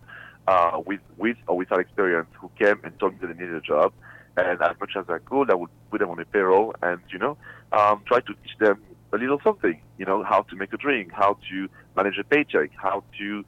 [0.48, 3.62] uh, with with or without experience who came and told me that they needed a
[3.62, 3.94] job.
[4.38, 7.20] And as much as I could, I would put them on a payroll and you
[7.20, 7.38] know
[7.72, 8.82] um, try to teach them
[9.16, 9.80] a little something.
[9.98, 13.46] You know how to make a drink, how to manage a paycheck, how to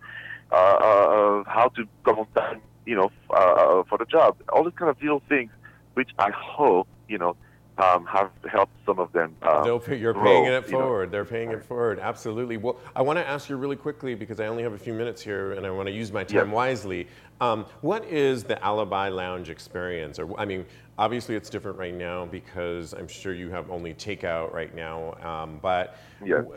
[0.51, 4.37] uh, uh, how to come on time, you know, uh, for the job.
[4.53, 5.51] All these kind of little things,
[5.93, 7.35] which I hope you know
[7.77, 9.35] um, have helped some of them.
[9.41, 10.79] Uh, pay, you're grow, paying it you know.
[10.79, 11.11] forward.
[11.11, 11.99] They're paying it forward.
[11.99, 12.57] Absolutely.
[12.57, 15.21] Well, I want to ask you really quickly because I only have a few minutes
[15.21, 17.07] here, and I want to use my time wisely.
[17.39, 20.17] Um, what is the Alibi Lounge experience?
[20.17, 20.65] Or I mean,
[20.97, 25.13] obviously it's different right now because I'm sure you have only takeout right now.
[25.21, 25.97] Um, but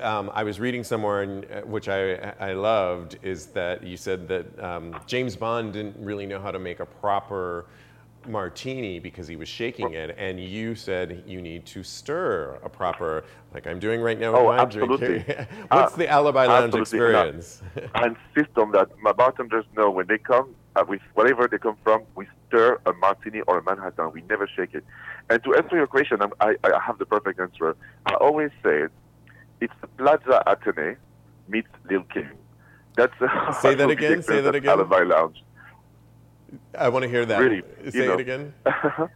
[0.00, 4.26] um, I was reading somewhere, and, uh, which I, I loved, is that you said
[4.28, 7.66] that um, James Bond didn't really know how to make a proper
[8.26, 13.24] martini because he was shaking it, and you said you need to stir a proper,
[13.54, 15.20] like I'm doing right now Oh, my absolutely.
[15.68, 16.74] What's Uh, the Alibi Lounge.
[16.74, 17.62] Experience?
[17.94, 18.88] I insist on that.
[19.02, 22.92] My bartenders know when they come uh, with whatever they come from, we stir a
[22.94, 24.12] martini or a Manhattan.
[24.12, 24.85] We never shake it.
[25.28, 27.76] And to answer your question, I'm, I, I have the perfect answer.
[28.06, 28.87] I always say.
[29.62, 30.96] It's the Plaza Athénée
[31.46, 32.30] meets Lil Kim.
[32.96, 34.70] That's uh, Say that would be the again, say that again.
[34.70, 35.42] Alibi Lounge.
[36.78, 37.38] I want to hear that.
[37.38, 38.14] Really, Say know.
[38.14, 38.54] it again.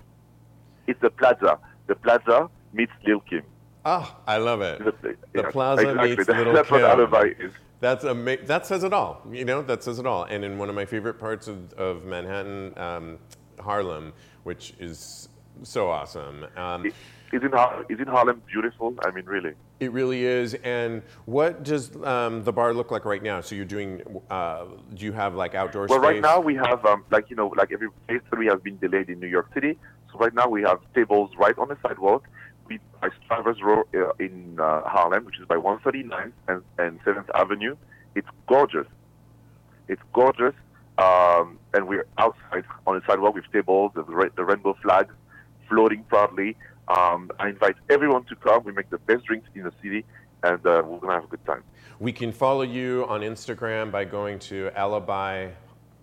[0.86, 1.58] it's the Plaza.
[1.86, 3.42] The Plaza meets Lil Kim.
[3.84, 4.78] Oh, I love it.
[4.84, 6.10] The, The yeah, Plaza exactly.
[6.10, 6.90] meets That- Little That's what Kim.
[6.90, 7.52] Alibi is.
[7.80, 9.22] That's ama- That says it all.
[9.30, 10.24] You know, that says it all.
[10.24, 13.18] And in one of my favorite parts of, of Manhattan, um,
[13.60, 14.12] Harlem,
[14.44, 15.28] which is
[15.62, 16.46] so awesome.
[16.56, 16.94] Um, Is
[17.42, 18.94] in, Har- is in Harlem beautiful?
[19.04, 19.52] I mean, really.
[19.80, 20.54] it really is.
[20.54, 23.40] And what does um, the bar look like right now?
[23.40, 26.06] So you're doing, uh, do you have like outdoor Well, space?
[26.06, 29.08] right now we have, um, like you know, like every phase three has been delayed
[29.08, 29.78] in New York City.
[30.12, 32.24] So right now we have tables right on the sidewalk.
[32.66, 37.28] We by Strivers Row uh, in uh, Harlem, which is by 139th and, and 7th
[37.34, 37.76] Avenue.
[38.14, 38.86] It's gorgeous.
[39.88, 40.54] It's gorgeous,
[40.96, 44.02] um, and we're outside on the sidewalk with tables, the,
[44.34, 45.12] the rainbow flags
[45.68, 46.56] floating proudly.
[46.88, 48.62] Um, I invite everyone to come.
[48.64, 50.04] We make the best drinks in the city,
[50.42, 51.62] and uh, we're gonna have a good time.
[51.98, 55.52] We can follow you on Instagram by going to Alibi at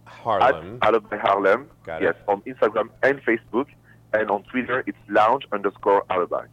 [0.06, 0.80] Harlem.
[0.82, 1.70] Alibi Harlem.
[1.86, 2.06] Got it.
[2.06, 3.68] yes, on Instagram and Facebook,
[4.14, 6.46] and on Twitter it's lounge underscore alibi.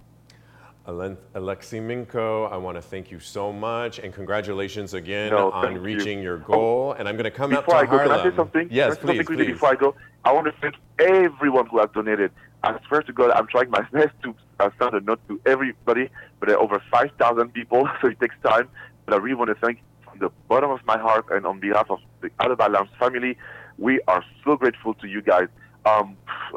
[0.86, 5.62] Alen- Alexi Minko, I want to thank you so much and congratulations again No, on
[5.64, 5.80] thank you.
[5.82, 6.92] reaching your goal.
[6.92, 8.08] And I'm going to come up to Before I go, Harlem.
[8.08, 8.68] can I say something?
[8.70, 9.52] Yes, Can I say something please, quickly please.
[9.52, 12.30] Before I go, I want to thank everyone who has donated.
[12.68, 16.10] I swear to God, I'm trying my best to uh, send a note to everybody,
[16.38, 18.68] but there are over 5,000 people, so it takes time.
[19.06, 21.86] But I really want to thank from the bottom of my heart and on behalf
[21.90, 23.36] of the Alibi Lounge family,
[23.78, 25.48] we are so grateful to you guys.
[25.86, 26.16] Um,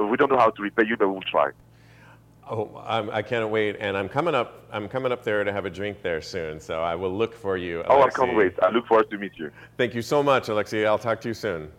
[0.09, 1.51] we don't know how to repay you, but we'll try.
[2.49, 4.65] Oh, I'm, I can't wait, and I'm coming up.
[4.73, 7.55] I'm coming up there to have a drink there soon, so I will look for
[7.55, 7.83] you.
[7.87, 8.53] Oh, I can't wait.
[8.61, 9.51] I look forward to meet you.
[9.77, 10.85] Thank you so much, Alexi.
[10.85, 11.71] I'll talk to you soon.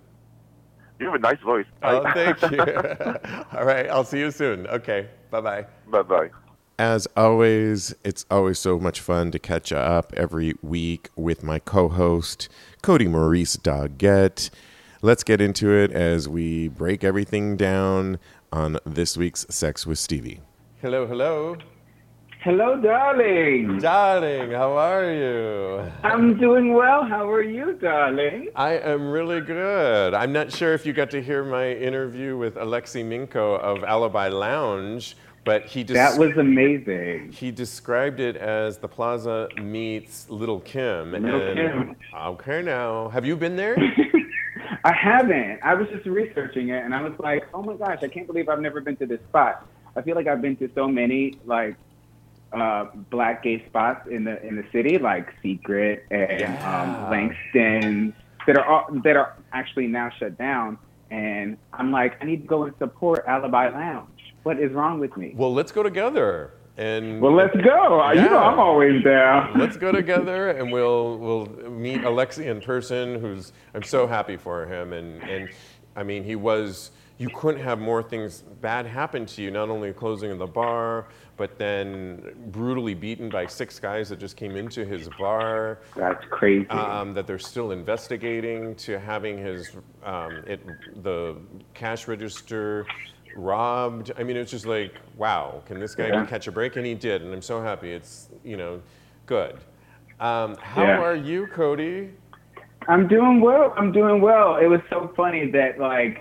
[1.02, 1.66] You have a nice voice.
[1.82, 2.60] Oh, thank you.
[3.58, 4.68] All right, I'll see you soon.
[4.68, 5.66] Okay, bye bye.
[5.88, 6.30] Bye bye.
[6.78, 11.88] As always, it's always so much fun to catch up every week with my co
[11.88, 12.48] host,
[12.82, 14.50] Cody Maurice Doggett.
[15.00, 18.20] Let's get into it as we break everything down
[18.52, 20.40] on this week's Sex with Stevie.
[20.80, 21.56] Hello, hello.
[22.44, 23.78] Hello, darling.
[23.78, 25.92] Darling, how are you?
[26.02, 27.04] I'm doing well.
[27.04, 28.48] How are you, darling?
[28.56, 30.12] I am really good.
[30.12, 34.26] I'm not sure if you got to hear my interview with Alexi Minko of Alibi
[34.26, 37.30] Lounge, but he just That was amazing.
[37.30, 41.12] He described it as the plaza meets Little Kim.
[41.12, 41.96] Little and, Kim.
[42.12, 43.76] Okay, now have you been there?
[44.84, 45.60] I haven't.
[45.62, 48.48] I was just researching it, and I was like, oh my gosh, I can't believe
[48.48, 49.64] I've never been to this spot.
[49.94, 51.76] I feel like I've been to so many like
[52.54, 57.02] uh, black gay spots in the in the city, like Secret and Yeah.
[57.04, 58.14] um, Langston's,
[58.46, 60.78] that are all, that are actually now shut down.
[61.10, 64.08] And I'm like, I need to go and support Alibi Lounge.
[64.44, 65.32] What is wrong with me?
[65.36, 68.10] well, let's go together and Well, let's go.
[68.12, 69.58] You know, I'm always down.
[69.58, 73.20] let's go together and we'll we'll meet Alexi in person.
[73.20, 75.48] Who's I'm so happy for him and and
[75.96, 76.90] I mean he was.
[77.18, 79.50] You couldn't have more things bad happen to you.
[79.52, 81.06] Not only closing of the bar,
[81.42, 85.80] but then brutally beaten by six guys that just came into his bar.
[85.96, 86.68] That's crazy.
[86.68, 90.60] um, that they're still investigating to having his um, it,
[91.02, 91.34] the
[91.74, 92.86] cash register
[93.34, 94.12] robbed.
[94.16, 96.24] I mean, it's just like, wow, can this guy Yeah.
[96.26, 96.76] catch a break?
[96.76, 97.90] And he did, and I'm so happy.
[97.90, 98.80] It's you know,
[99.26, 99.56] good.
[100.20, 101.02] Um, how Yeah.
[101.02, 102.10] are you, Cody?
[102.86, 103.74] I'm doing well.
[103.76, 104.58] I'm doing well.
[104.58, 106.20] It was so funny that like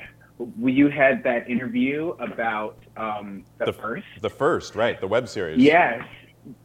[0.64, 4.06] you had that interview about um, the, first.
[4.22, 5.00] the first, right?
[5.00, 5.60] The web series.
[5.60, 6.04] Yes,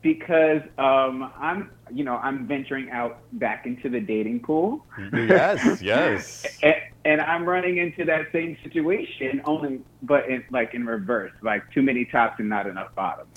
[0.03, 5.81] because um, I'm you know I'm venturing out back into the dating pool, Yes.
[5.83, 6.47] Yes.
[6.63, 11.71] and, and I'm running into that same situation only, but in, like in reverse, like
[11.73, 13.29] too many tops and not enough bottoms.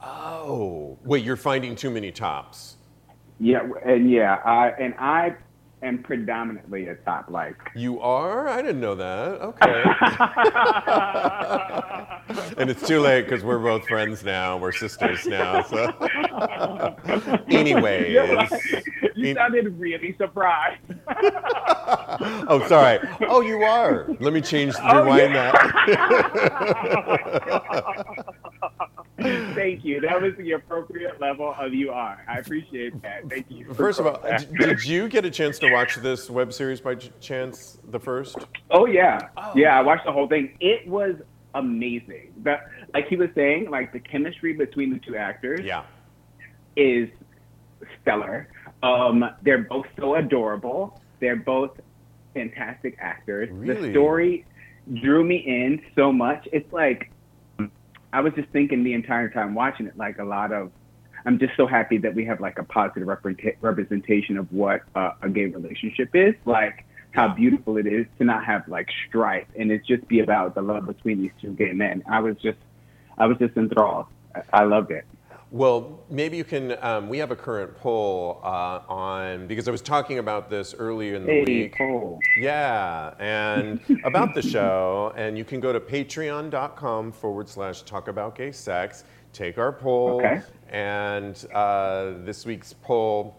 [0.00, 2.76] Oh, wait, you're finding too many tops.
[3.40, 5.36] Yeah, and yeah, I and I
[5.84, 7.30] am predominantly a top.
[7.30, 8.48] Like You are?
[8.48, 9.40] I didn't know that.
[9.40, 9.82] Okay.
[12.58, 14.56] and it's too late because we're both friends now.
[14.56, 15.62] We're sisters now.
[15.62, 15.92] So,
[17.48, 18.16] anyways.
[19.14, 20.80] You sounded really surprised.
[22.48, 22.98] oh, sorry.
[23.28, 24.06] Oh, you are.
[24.20, 24.74] Let me change.
[24.82, 25.52] Oh, Rewind yeah.
[25.52, 26.64] that.
[29.54, 30.00] Thank you.
[30.00, 32.22] That was the appropriate level of you are.
[32.28, 33.28] I appreciate that.
[33.28, 33.72] Thank you.
[33.74, 34.52] First of all, that.
[34.54, 37.78] did you get a chance to watch this web series by chance?
[37.90, 38.36] The first?
[38.70, 39.78] Oh yeah, yeah.
[39.78, 40.56] I watched the whole thing.
[40.60, 41.14] It was
[41.54, 42.32] amazing.
[42.42, 45.84] That, like he was saying, like the chemistry between the two actors Yeah.
[46.76, 47.08] is
[48.02, 48.48] stellar.
[48.82, 51.00] Um, they're both so adorable.
[51.20, 51.70] They're both
[52.34, 53.48] fantastic actors.
[53.52, 53.88] Really?
[53.88, 54.44] The story
[55.00, 56.46] drew me in so much.
[56.52, 57.10] It's like
[58.14, 60.70] I was just thinking the entire time watching it, like a lot of.
[61.26, 65.12] I'm just so happy that we have like a positive represent- representation of what uh,
[65.20, 66.34] a gay relationship is.
[66.44, 70.54] Like how beautiful it is to not have like strife and it just be about
[70.54, 72.04] the love between these two gay men.
[72.08, 72.58] I was just,
[73.18, 74.06] I was just enthralled.
[74.34, 75.06] I, I loved it.
[75.58, 76.76] Well, maybe you can.
[76.82, 81.14] Um, we have a current poll uh, on because I was talking about this earlier
[81.14, 81.78] in the Hey, week.
[81.78, 82.18] Cole.
[82.36, 88.34] Yeah, and about the show, and you can go to patreon.com forward slash talk about
[88.34, 90.42] gay sex, take our poll, Okay.
[90.70, 93.36] and uh, this week's poll,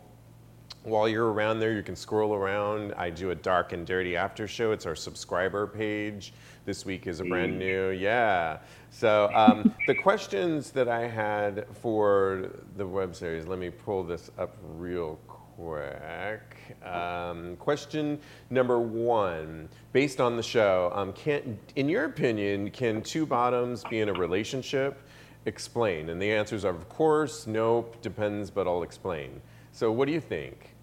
[0.85, 2.93] while you're around there, you can scroll around.
[2.95, 4.71] I do a dark and dirty after show.
[4.71, 6.31] It's our subscriber page.
[6.65, 8.59] This week is a brand new, yeah.
[8.91, 14.29] So um, the questions that I had for the web series, let me pull this
[14.37, 16.77] up real quick.
[16.83, 18.19] Um, question
[18.51, 24.01] number one, based on the show, um, can, in your opinion, can two bottoms be
[24.01, 25.01] in a relationship?
[25.45, 26.09] Explain.
[26.09, 29.41] And the answers are, of course, nope, depends, but I'll explain.
[29.71, 30.74] So what do you think?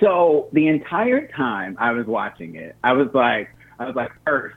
[0.00, 4.56] So the entire time I was watching it, I was like, I was like, first,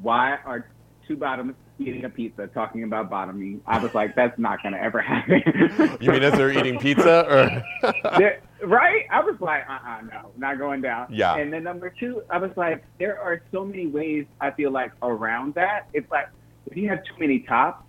[0.00, 0.68] why are
[1.06, 3.60] two bottoms eating a pizza talking about bottoming?
[3.66, 5.42] I was like, that's not gonna ever happen.
[6.00, 7.26] You mean as they're eating pizza,
[7.82, 7.92] or
[8.66, 9.06] right?
[9.10, 11.08] I was like, uh-uh, no, not going down.
[11.10, 11.36] Yeah.
[11.36, 14.92] And then number two, I was like, there are so many ways I feel like
[15.02, 15.88] around that.
[15.92, 16.28] It's like
[16.66, 17.84] if you have too many tops,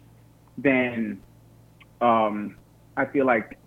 [0.57, 1.21] then
[2.01, 2.55] um,
[2.97, 3.57] I feel like,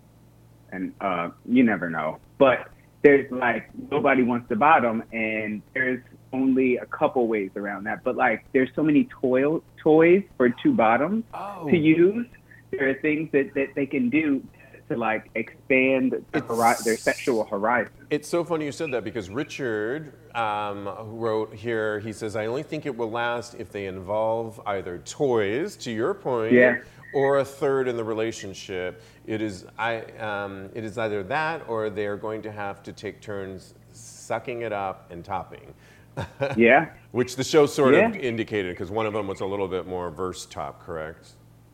[0.72, 2.71] and uh, you never know, but
[3.02, 8.16] there's like nobody wants the bottom, and there's only a couple ways around that, but
[8.16, 11.68] like there's so many toy toys for two bottoms Oh.
[11.68, 12.26] to use.
[12.70, 14.42] There are things that, that they can do
[14.88, 17.92] to like expand the their sexual horizon.
[18.10, 20.88] It's so funny you said that because Richard um,
[21.18, 25.76] wrote here, he says, I only think it will last if they involve either toys,
[25.78, 26.78] to your point, Yeah.
[27.12, 29.02] Or a third in the relationship.
[29.26, 33.20] It is, I, um, it is either that or they're going to have to take
[33.20, 35.74] turns sucking it up and topping.
[36.56, 36.90] Yeah.
[37.12, 40.10] Which the show sort of indicated because one of them was a little bit more
[40.10, 41.30] verse top, correct?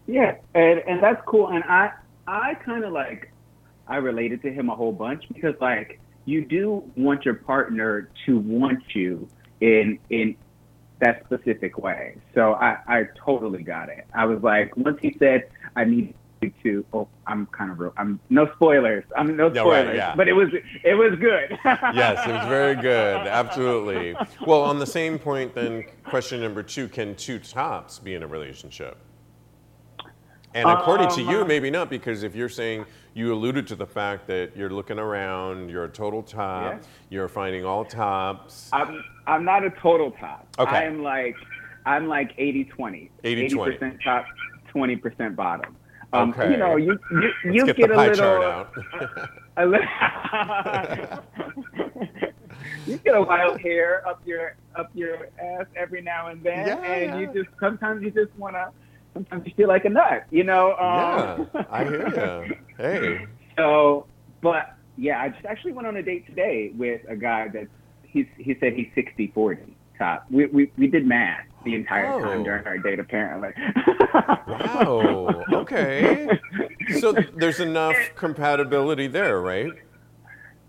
[0.06, 1.48] Yeah, and and that's cool.
[1.48, 1.90] And I
[2.26, 3.32] I kind of like
[3.88, 8.38] I related to him a whole bunch because like you do want your partner to
[8.38, 9.28] want you
[9.60, 10.36] in in
[11.00, 12.16] that specific way.
[12.34, 14.06] So I I totally got it.
[14.14, 16.14] I was like once he said I need
[16.62, 20.14] to oh I'm kind of real I'm no spoilers I'm no Yeah, right, spoilers yeah.
[20.14, 20.48] but it was
[20.84, 21.58] it was good.
[21.64, 23.26] yes, it was very good.
[23.26, 24.14] Absolutely.
[24.46, 28.26] Well, on the same point, then, question number two can two tops be in a
[28.26, 28.98] relationship?
[30.54, 33.86] And according to you, Um, maybe not, because if you're saying you alluded to the
[33.86, 36.78] fact that you're looking around, you're a total top, Yeah.
[37.10, 38.70] you're finding all tops.
[38.72, 40.48] I'm I'm not a total top.
[40.58, 40.86] Okay.
[40.86, 41.36] I'm like
[41.86, 43.10] I'm like 80-20.
[43.22, 43.72] 80-20.
[43.72, 44.24] percent top,
[44.74, 45.76] 20% bottom.
[46.12, 46.50] Um, Okay.
[46.52, 48.74] You know, you you, you get, get the a little chart out.
[49.58, 49.78] a li-
[52.86, 56.78] you get a wild hair up your up your ass every now and then, Yeah,
[56.82, 58.70] and you just sometimes you just wanna
[59.14, 60.74] sometimes you feel like a nut, you know.
[60.78, 62.56] yeah, Um, I hear you.
[62.76, 63.26] Hey.
[63.56, 64.06] so,
[64.40, 67.66] but yeah, I just actually went on a date today with a guy that
[68.10, 69.62] he's he said he's 60 40
[69.98, 70.26] top.
[70.30, 72.20] We we, we did math the entire Oh.
[72.20, 73.50] time during our date apparently.
[74.46, 75.44] Wow.
[75.52, 76.28] Okay.
[77.00, 79.70] So there's enough compatibility there, right?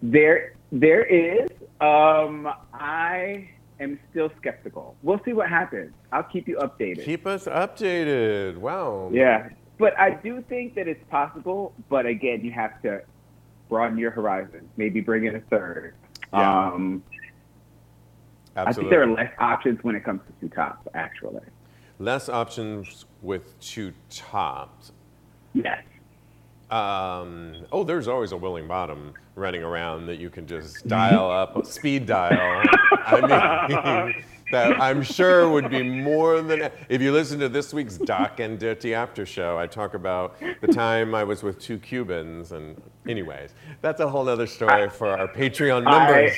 [0.02, 1.50] There there is.
[1.82, 4.96] Um, I am still skeptical.
[5.02, 5.94] We'll see what happens.
[6.12, 7.06] I'll keep you updated.
[7.06, 8.58] Keep us updated.
[8.58, 9.10] Wow.
[9.14, 11.74] yeah, but I do think that it's possible.
[11.90, 13.02] But again, you have to
[13.70, 14.68] broaden your horizon.
[14.76, 15.96] Maybe bring in a third.
[16.34, 16.68] Yeah.
[16.68, 17.02] Um,
[18.68, 20.88] I think there are less options when it comes to two tops.
[20.94, 21.42] Actually,
[22.00, 24.92] Less options with two tops.
[25.54, 25.84] yes.
[26.72, 31.66] Um, oh, there's always a willing bottom running around that you can just dial up,
[31.66, 32.64] speed dial.
[33.08, 33.22] I
[34.12, 36.70] mean, that I'm sure would be more than.
[36.88, 40.68] If you listen to this week's Dark and Dirty After Show, I talk about the
[40.68, 42.52] time I was with two Cubans.
[42.52, 46.38] And, anyways, that's a whole other story for our Patreon members.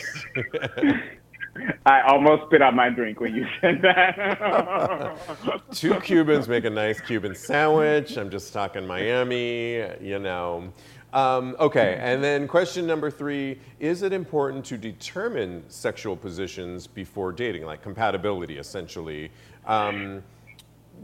[0.53, 1.03] I
[1.85, 5.17] almost spit out my drink when you said that.
[5.71, 8.17] two Cubans make a nice Cuban sandwich.
[8.17, 10.71] I'm just talking Miami, you know.
[11.13, 17.33] Um, okay, and then question number three Is it important to determine sexual positions before
[17.33, 19.29] dating, like compatibility essentially?
[19.65, 20.23] Um,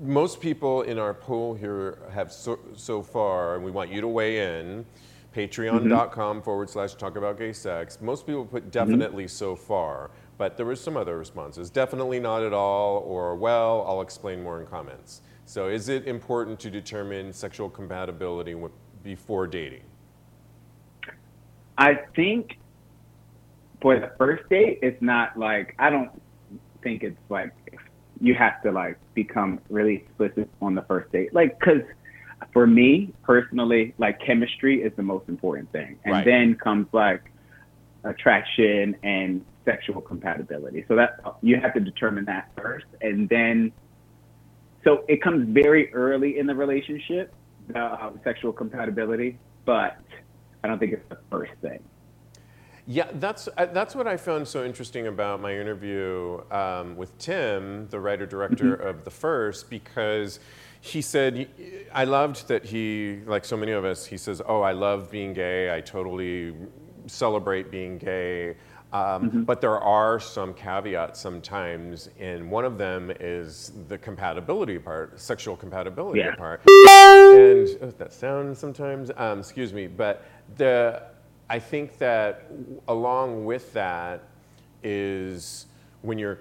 [0.01, 4.07] most people in our poll here have so, so far, and we want you to
[4.07, 4.85] weigh in.
[5.35, 7.99] Patreon.com forward slash talk about gay sex.
[8.01, 11.69] Most people put definitely so far, but there was some other responses.
[11.69, 15.21] Definitely not at all, or well, I'll explain more in comments.
[15.45, 18.73] So, is it important to determine sexual compatibility w-
[19.03, 19.83] before dating?
[21.77, 22.57] I think
[23.81, 26.11] for the first date, it's not like I don't
[26.83, 27.51] think it's like
[28.19, 31.33] you have to like become really explicit on the first date.
[31.33, 31.81] Like, cause
[32.53, 36.25] for me personally, like chemistry is the most important thing, and Right.
[36.25, 37.31] then comes like
[38.07, 40.85] attraction and sexual compatibility.
[40.87, 43.71] So that you have to determine that first, and then
[44.83, 47.33] so it comes very early in the relationship,
[47.67, 49.97] the uh, sexual compatibility, but
[50.63, 51.83] I don't think it's the first thing.
[52.89, 57.89] Yeah, that's uh, that's what I found so interesting about my interview um, with Tim,
[57.89, 60.39] the writer director of the first, because
[60.79, 61.49] he said
[61.93, 65.33] I loved that he, like so many of us, he says, "Oh, I love being
[65.33, 65.75] gay.
[65.75, 66.55] I totally
[67.07, 68.55] celebrate being gay."
[68.93, 75.19] Um, But there are some caveats sometimes, and one of them is the compatibility part,
[75.19, 76.35] sexual compatibility Yeah.
[76.35, 76.61] part.
[76.61, 80.23] And oh, that sound sometimes, um, excuse me, but
[80.55, 81.03] the
[81.49, 82.49] I think that
[82.87, 84.23] along with that
[84.83, 85.65] is
[86.01, 86.39] when you're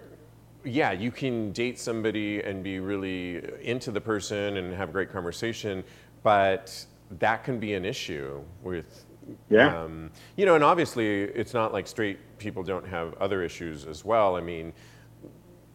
[0.65, 5.85] yeah, you can date somebody and be really into the person and have great conversation,
[6.25, 6.85] but
[7.21, 9.05] that can be an issue with
[9.51, 9.83] Yeah.
[9.83, 14.05] um, you know, and obviously it's not like straight people don't have other issues as
[14.05, 14.37] well.
[14.37, 14.73] I mean,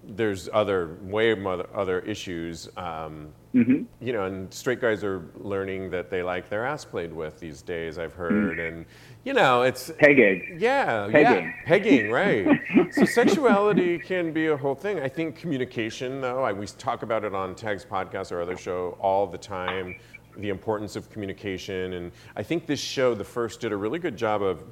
[0.04, 2.70] there's other way other, other issues.
[2.78, 3.84] Um, Mm-hmm.
[4.00, 7.62] You know, and straight guys are learning that they like their ass played with these
[7.62, 7.98] days.
[7.98, 8.86] I've heard, and
[9.26, 10.58] you know, it's Pegging.
[10.58, 11.44] yeah, Pegging.
[11.46, 12.48] yeah, pegging, right.
[12.92, 15.02] so sexuality can be a whole thing.
[15.02, 18.98] I think communication, though, I, we talk about it on Tags podcast or other show
[19.02, 19.98] all the time,
[20.38, 24.18] the importance of communication, and I think this show, the first, did a really good
[24.18, 24.64] job of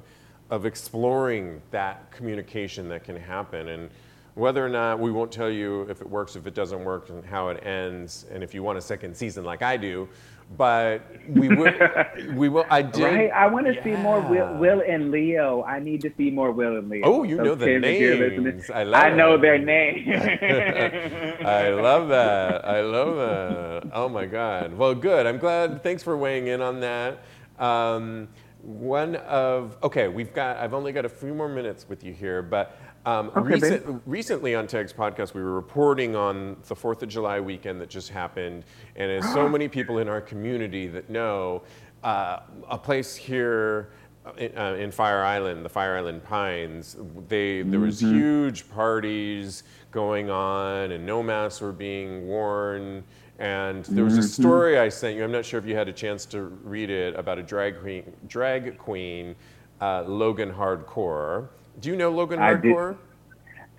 [0.50, 3.88] of exploring that communication that can happen and
[4.34, 7.24] whether or not we won't tell you if it works, if it doesn't work, and
[7.24, 10.08] how it ends, and if you want a second season like I do.
[10.56, 11.72] But we will.
[12.34, 12.66] we will.
[12.70, 13.02] I did.
[13.04, 13.30] Right?
[13.30, 15.62] I want to see more Will, Will and Leo.
[15.62, 17.02] I need to see more Will and Leo.
[17.04, 18.70] Oh, you So know the Tim, if you're listening- names.
[18.70, 20.08] I love I know their names.
[21.46, 22.64] I love that.
[22.66, 23.90] I love that.
[23.94, 24.74] Oh my God.
[24.74, 25.26] Well, good.
[25.26, 25.82] I'm glad.
[25.82, 27.22] Thanks for weighing in on that.
[27.58, 28.28] Um,
[28.62, 30.56] one of okay, we've got.
[30.58, 32.76] I've only got a few more minutes with you here, but
[33.06, 37.40] um, Okay, recent, recently on Tags podcast, we were reporting on the Fourth of July
[37.40, 38.64] weekend that just happened,
[38.96, 41.62] and as so many people in our community that know,
[42.02, 43.90] uh, a place here.
[44.36, 46.94] In, uh, in Fire Island, the Fire Island Pines,
[47.26, 53.02] they there was huge parties going on, and no masks were being worn.
[53.38, 55.24] And there was a story I sent you.
[55.24, 58.12] I'm not sure if you had a chance to read it about a drag queen,
[58.28, 59.34] drag queen,
[59.80, 61.48] uh, Logan Hardcore.
[61.80, 62.64] Do you know Logan I did.
[62.64, 62.96] Hardcore?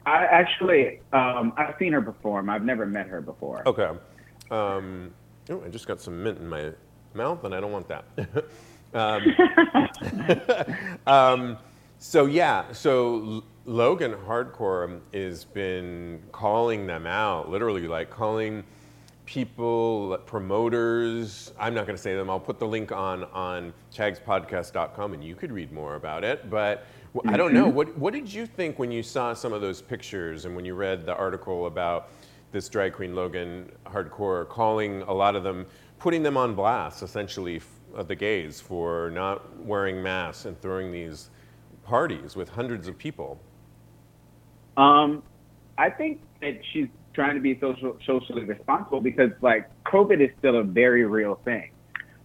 [0.05, 2.49] I actually, um, I've seen her perform.
[2.49, 3.67] I've never met her before.
[3.67, 3.89] Okay.
[4.49, 5.13] Um,
[5.49, 6.71] oh, I just got some mint in my
[7.13, 8.05] mouth, and I don't want that.
[8.95, 11.57] um, um,
[11.99, 18.63] so yeah, so L- Logan Hardcore has been calling them out, literally, like calling
[19.25, 21.53] people, promoters.
[21.59, 22.29] I'm not going to say them.
[22.29, 26.49] I'll put the link on on tagspodcast.com, and you could read more about it.
[26.49, 27.67] But w- I don't know.
[27.67, 30.75] What what did you think when you saw some of those pictures and when you
[30.75, 32.09] read the article about
[32.51, 35.65] this drag queen Logan Hardcore calling a lot of them,
[35.99, 40.91] putting them on blast, essentially, f- of the gays for not wearing masks and throwing
[40.91, 41.29] these
[41.83, 43.39] parties with hundreds of people.
[44.77, 45.23] Um,
[45.77, 50.57] I think that she's trying to be social, socially responsible because, like, COVID is still
[50.57, 51.71] a very real thing.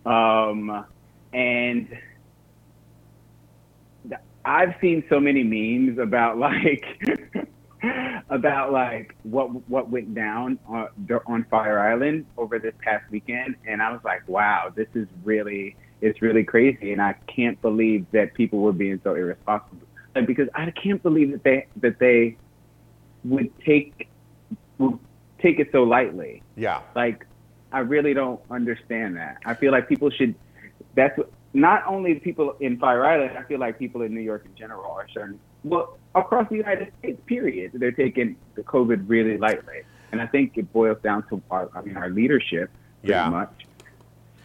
[0.04, 0.84] Um,
[1.32, 1.88] and
[4.46, 6.84] I've seen so many memes about like
[8.30, 10.88] about like what what went down on,
[11.26, 15.76] on Fire Island over this past weekend, and I was like, wow, this is really
[16.00, 19.78] it's really crazy, and I can't believe that people were being so irresponsible.
[20.14, 22.36] Like, because I can't believe that they that they
[23.24, 24.08] would take
[24.78, 24.98] would
[25.40, 26.42] take it so lightly.
[26.56, 26.82] Yeah.
[26.94, 27.26] Like,
[27.72, 29.38] I really don't understand that.
[29.44, 30.34] I feel like people should.
[30.94, 33.38] That's what, not only people in Fire Island.
[33.38, 35.40] I feel like people in New York in general are starting.
[35.64, 37.72] Well, across the United States, period.
[37.74, 39.80] They're taking the COVID really lightly,
[40.12, 41.70] and I think it boils down to our.
[41.74, 42.70] I mean, our leadership.
[43.00, 43.30] Pretty Yeah.
[43.30, 43.66] Much.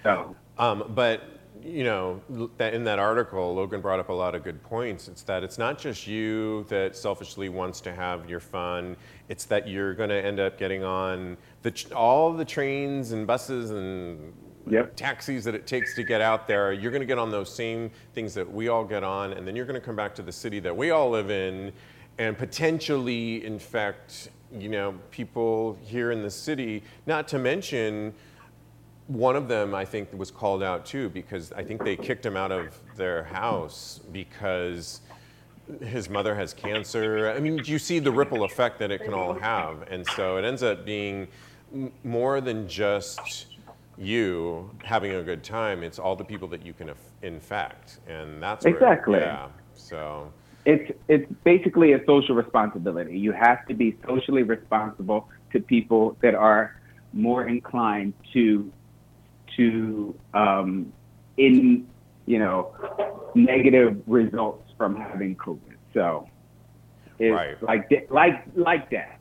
[0.03, 0.37] So.
[0.57, 1.23] Um, but
[1.61, 2.21] you know,
[2.57, 5.09] that in that article, Logan brought up a lot of good points.
[5.09, 8.95] It's that it's not just you that selfishly wants to have your fun.
[9.27, 13.71] It's that you're going to end up getting on the all the trains and buses
[13.71, 14.33] and
[14.67, 14.95] Yep.
[14.95, 16.71] taxis that it takes to get out there.
[16.71, 19.55] You're going to get on those same things that we all get on, and then
[19.55, 21.71] you're going to come back to the city that we all live in,
[22.17, 26.83] and potentially infect, you know, people here in the city.
[27.05, 28.13] Not to mention
[29.07, 32.37] one of them, I think, was called out too because I think they kicked him
[32.37, 35.01] out of their house because
[35.81, 37.33] his mother has cancer.
[37.35, 39.83] I mean, you see the ripple effect that it can all have.
[39.89, 41.27] And so it ends up being
[42.03, 43.47] more than just
[43.97, 47.99] you having a good time, it's all the people that you can inf- infect.
[48.07, 49.19] And that's where- Exactly.
[49.19, 49.47] yeah.
[49.73, 50.31] So,
[50.65, 53.17] it's it's basically a social responsibility.
[53.17, 56.75] You have to be socially responsible to people that are
[57.13, 58.71] more inclined to
[59.57, 60.93] to um,
[61.37, 61.87] in
[62.25, 62.73] you know
[63.35, 65.75] negative results from having COVID.
[65.93, 66.27] So
[67.19, 67.61] it's Right.
[67.63, 69.19] like like like that,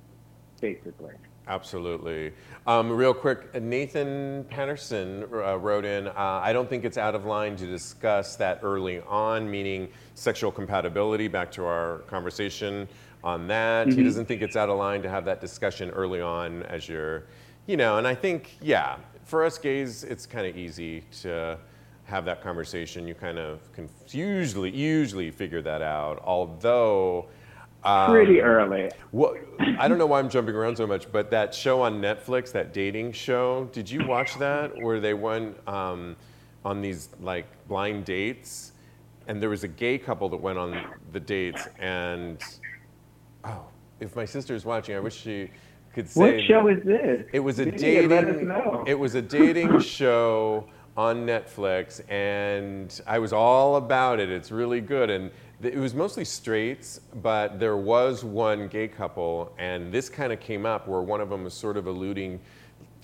[0.61, 1.15] basically.
[1.51, 2.33] Absolutely.
[2.69, 7.25] Um, real quick, Nathan Patterson uh, wrote in uh, I don't think it's out of
[7.25, 12.87] line to discuss that early on, meaning sexual compatibility, back to our conversation
[13.25, 13.89] on that.
[13.89, 17.25] He doesn't think it's out of line to have that discussion early on as you're,
[17.67, 21.59] you know, and I think, yeah, for us gays, it's kind of easy to
[22.05, 23.09] have that conversation.
[23.09, 27.27] You kind of can usually, usually figure that out, although.
[27.83, 28.91] Um, Pretty early.
[29.11, 29.35] well,
[29.79, 32.75] I don't know why I'm jumping around so much, but that show on Netflix, that
[32.75, 34.73] dating show, did you watch that?
[34.83, 36.17] Where they went um,
[36.65, 38.73] on these like blind dates,
[39.29, 40.79] and there was a gay couple that went on
[41.13, 42.39] the dates, and
[43.45, 43.65] oh,
[44.01, 45.51] if my sister's watching, I wish she
[45.95, 46.21] could say.
[46.21, 47.27] What show is this?
[47.33, 48.11] It was a Yeah, dating.
[48.11, 48.85] let us know.
[48.87, 50.67] It was a dating show
[50.99, 54.29] on Netflix, and I was all about it.
[54.31, 55.31] It's really good, and
[55.63, 60.65] it was mostly straights, but there was one gay couple, and this kind of came
[60.65, 62.41] up where one of them was sort of alluding,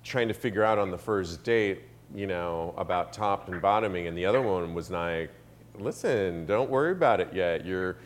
[0.03, 1.83] trying to figure out on the first date,
[2.15, 5.31] you know, about top and bottoming, and the other one was like,
[5.79, 7.67] "Listen, don't worry about it yet.
[7.67, 7.97] You're,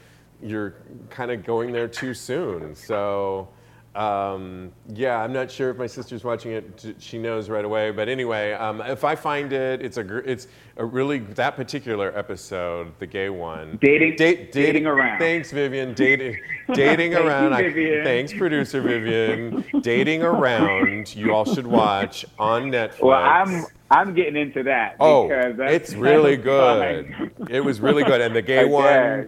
[0.43, 0.75] you're
[1.11, 3.49] kind of going there too soon." So.
[3.95, 6.95] Um, yeah, I'm not sure if my sister's watching it.
[7.01, 7.91] She knows right away.
[7.91, 12.93] But anyway, um, if I find it, it's a it's a really that particular episode,
[13.01, 13.79] the gay one.
[13.81, 15.19] Dating- Date- dating around.
[15.19, 15.93] Thanks, Vivian.
[15.95, 16.37] Dating
[16.73, 17.53] dating Thank you, around.
[17.53, 19.65] I- thanks, producer Vivian.
[19.83, 21.15] dating around.
[21.17, 23.03] You all should watch on Netflix.
[23.03, 24.97] Well, I'm I'm getting into that.
[25.01, 27.33] Oh, because that's it's really good.
[27.51, 29.27] It was really good, and the gay one.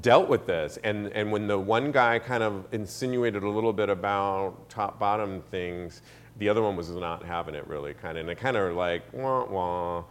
[0.00, 0.78] Dealt with this.
[0.84, 5.42] And and when the one guy kind of insinuated a little bit about top bottom
[5.50, 6.02] things,
[6.38, 9.02] the other one was not having it really, kind of, and it kind of like
[9.12, 10.04] wah wah.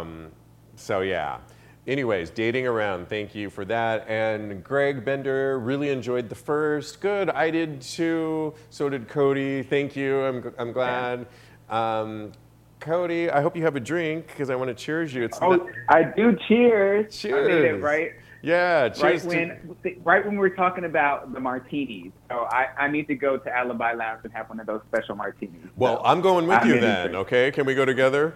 [0.00, 0.28] Um,
[0.76, 1.38] so yeah.
[1.86, 3.10] Anyways, dating around.
[3.10, 4.08] Thank you for that.
[4.08, 6.98] And Greg Bender really enjoyed the first.
[7.02, 8.54] Good, I did too.
[8.70, 9.62] So did Cody.
[9.62, 10.22] Thank you.
[10.22, 11.26] I'm I'm glad.
[11.68, 12.32] Um,
[12.80, 15.24] Cody, I hope you have a drink because I want to cheers you.
[15.24, 16.36] It's Oh, not- I do.
[16.48, 17.04] Cheers.
[17.24, 17.76] I made Cheers.
[17.76, 18.12] it right.
[18.44, 19.22] Yeah, Right cheers.
[19.22, 19.72] to- when,
[20.02, 22.12] right when we were talking about the martinis.
[22.30, 25.14] So I, I need to go to Alibi Lounge and have one of those special
[25.16, 25.60] martinis.
[25.76, 27.10] well, So I'm going with I'm you then.
[27.10, 27.14] it.
[27.16, 28.34] Okay, can we go together?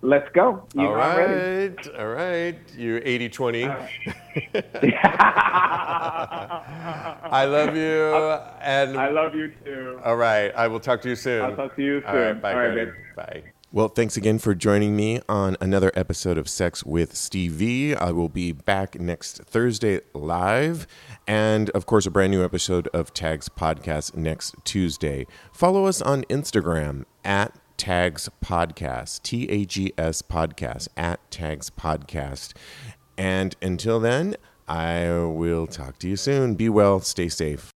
[0.00, 0.66] Let's go.
[0.74, 2.58] You all right, all right.
[2.76, 3.64] You 80 20.
[7.30, 8.14] I love you.
[8.60, 10.00] And I love you too.
[10.04, 11.42] all right, I will talk to you soon.
[11.42, 12.88] I'll talk to you All right, bye, All right, babe.
[13.16, 13.44] Bye.
[13.74, 17.92] Well, thanks again for joining me on another episode of Sex with Steve V.
[17.96, 20.86] I will be back next Thursday live,
[21.26, 25.26] and of course, a brand new episode of Tags Podcast next Tuesday.
[25.52, 32.52] Follow us on Instagram at Tags Podcast, T A G S Podcast, at Tags Podcast.
[33.18, 34.36] And until then,
[34.68, 36.54] I will talk to you soon.
[36.54, 37.73] Be well, stay safe.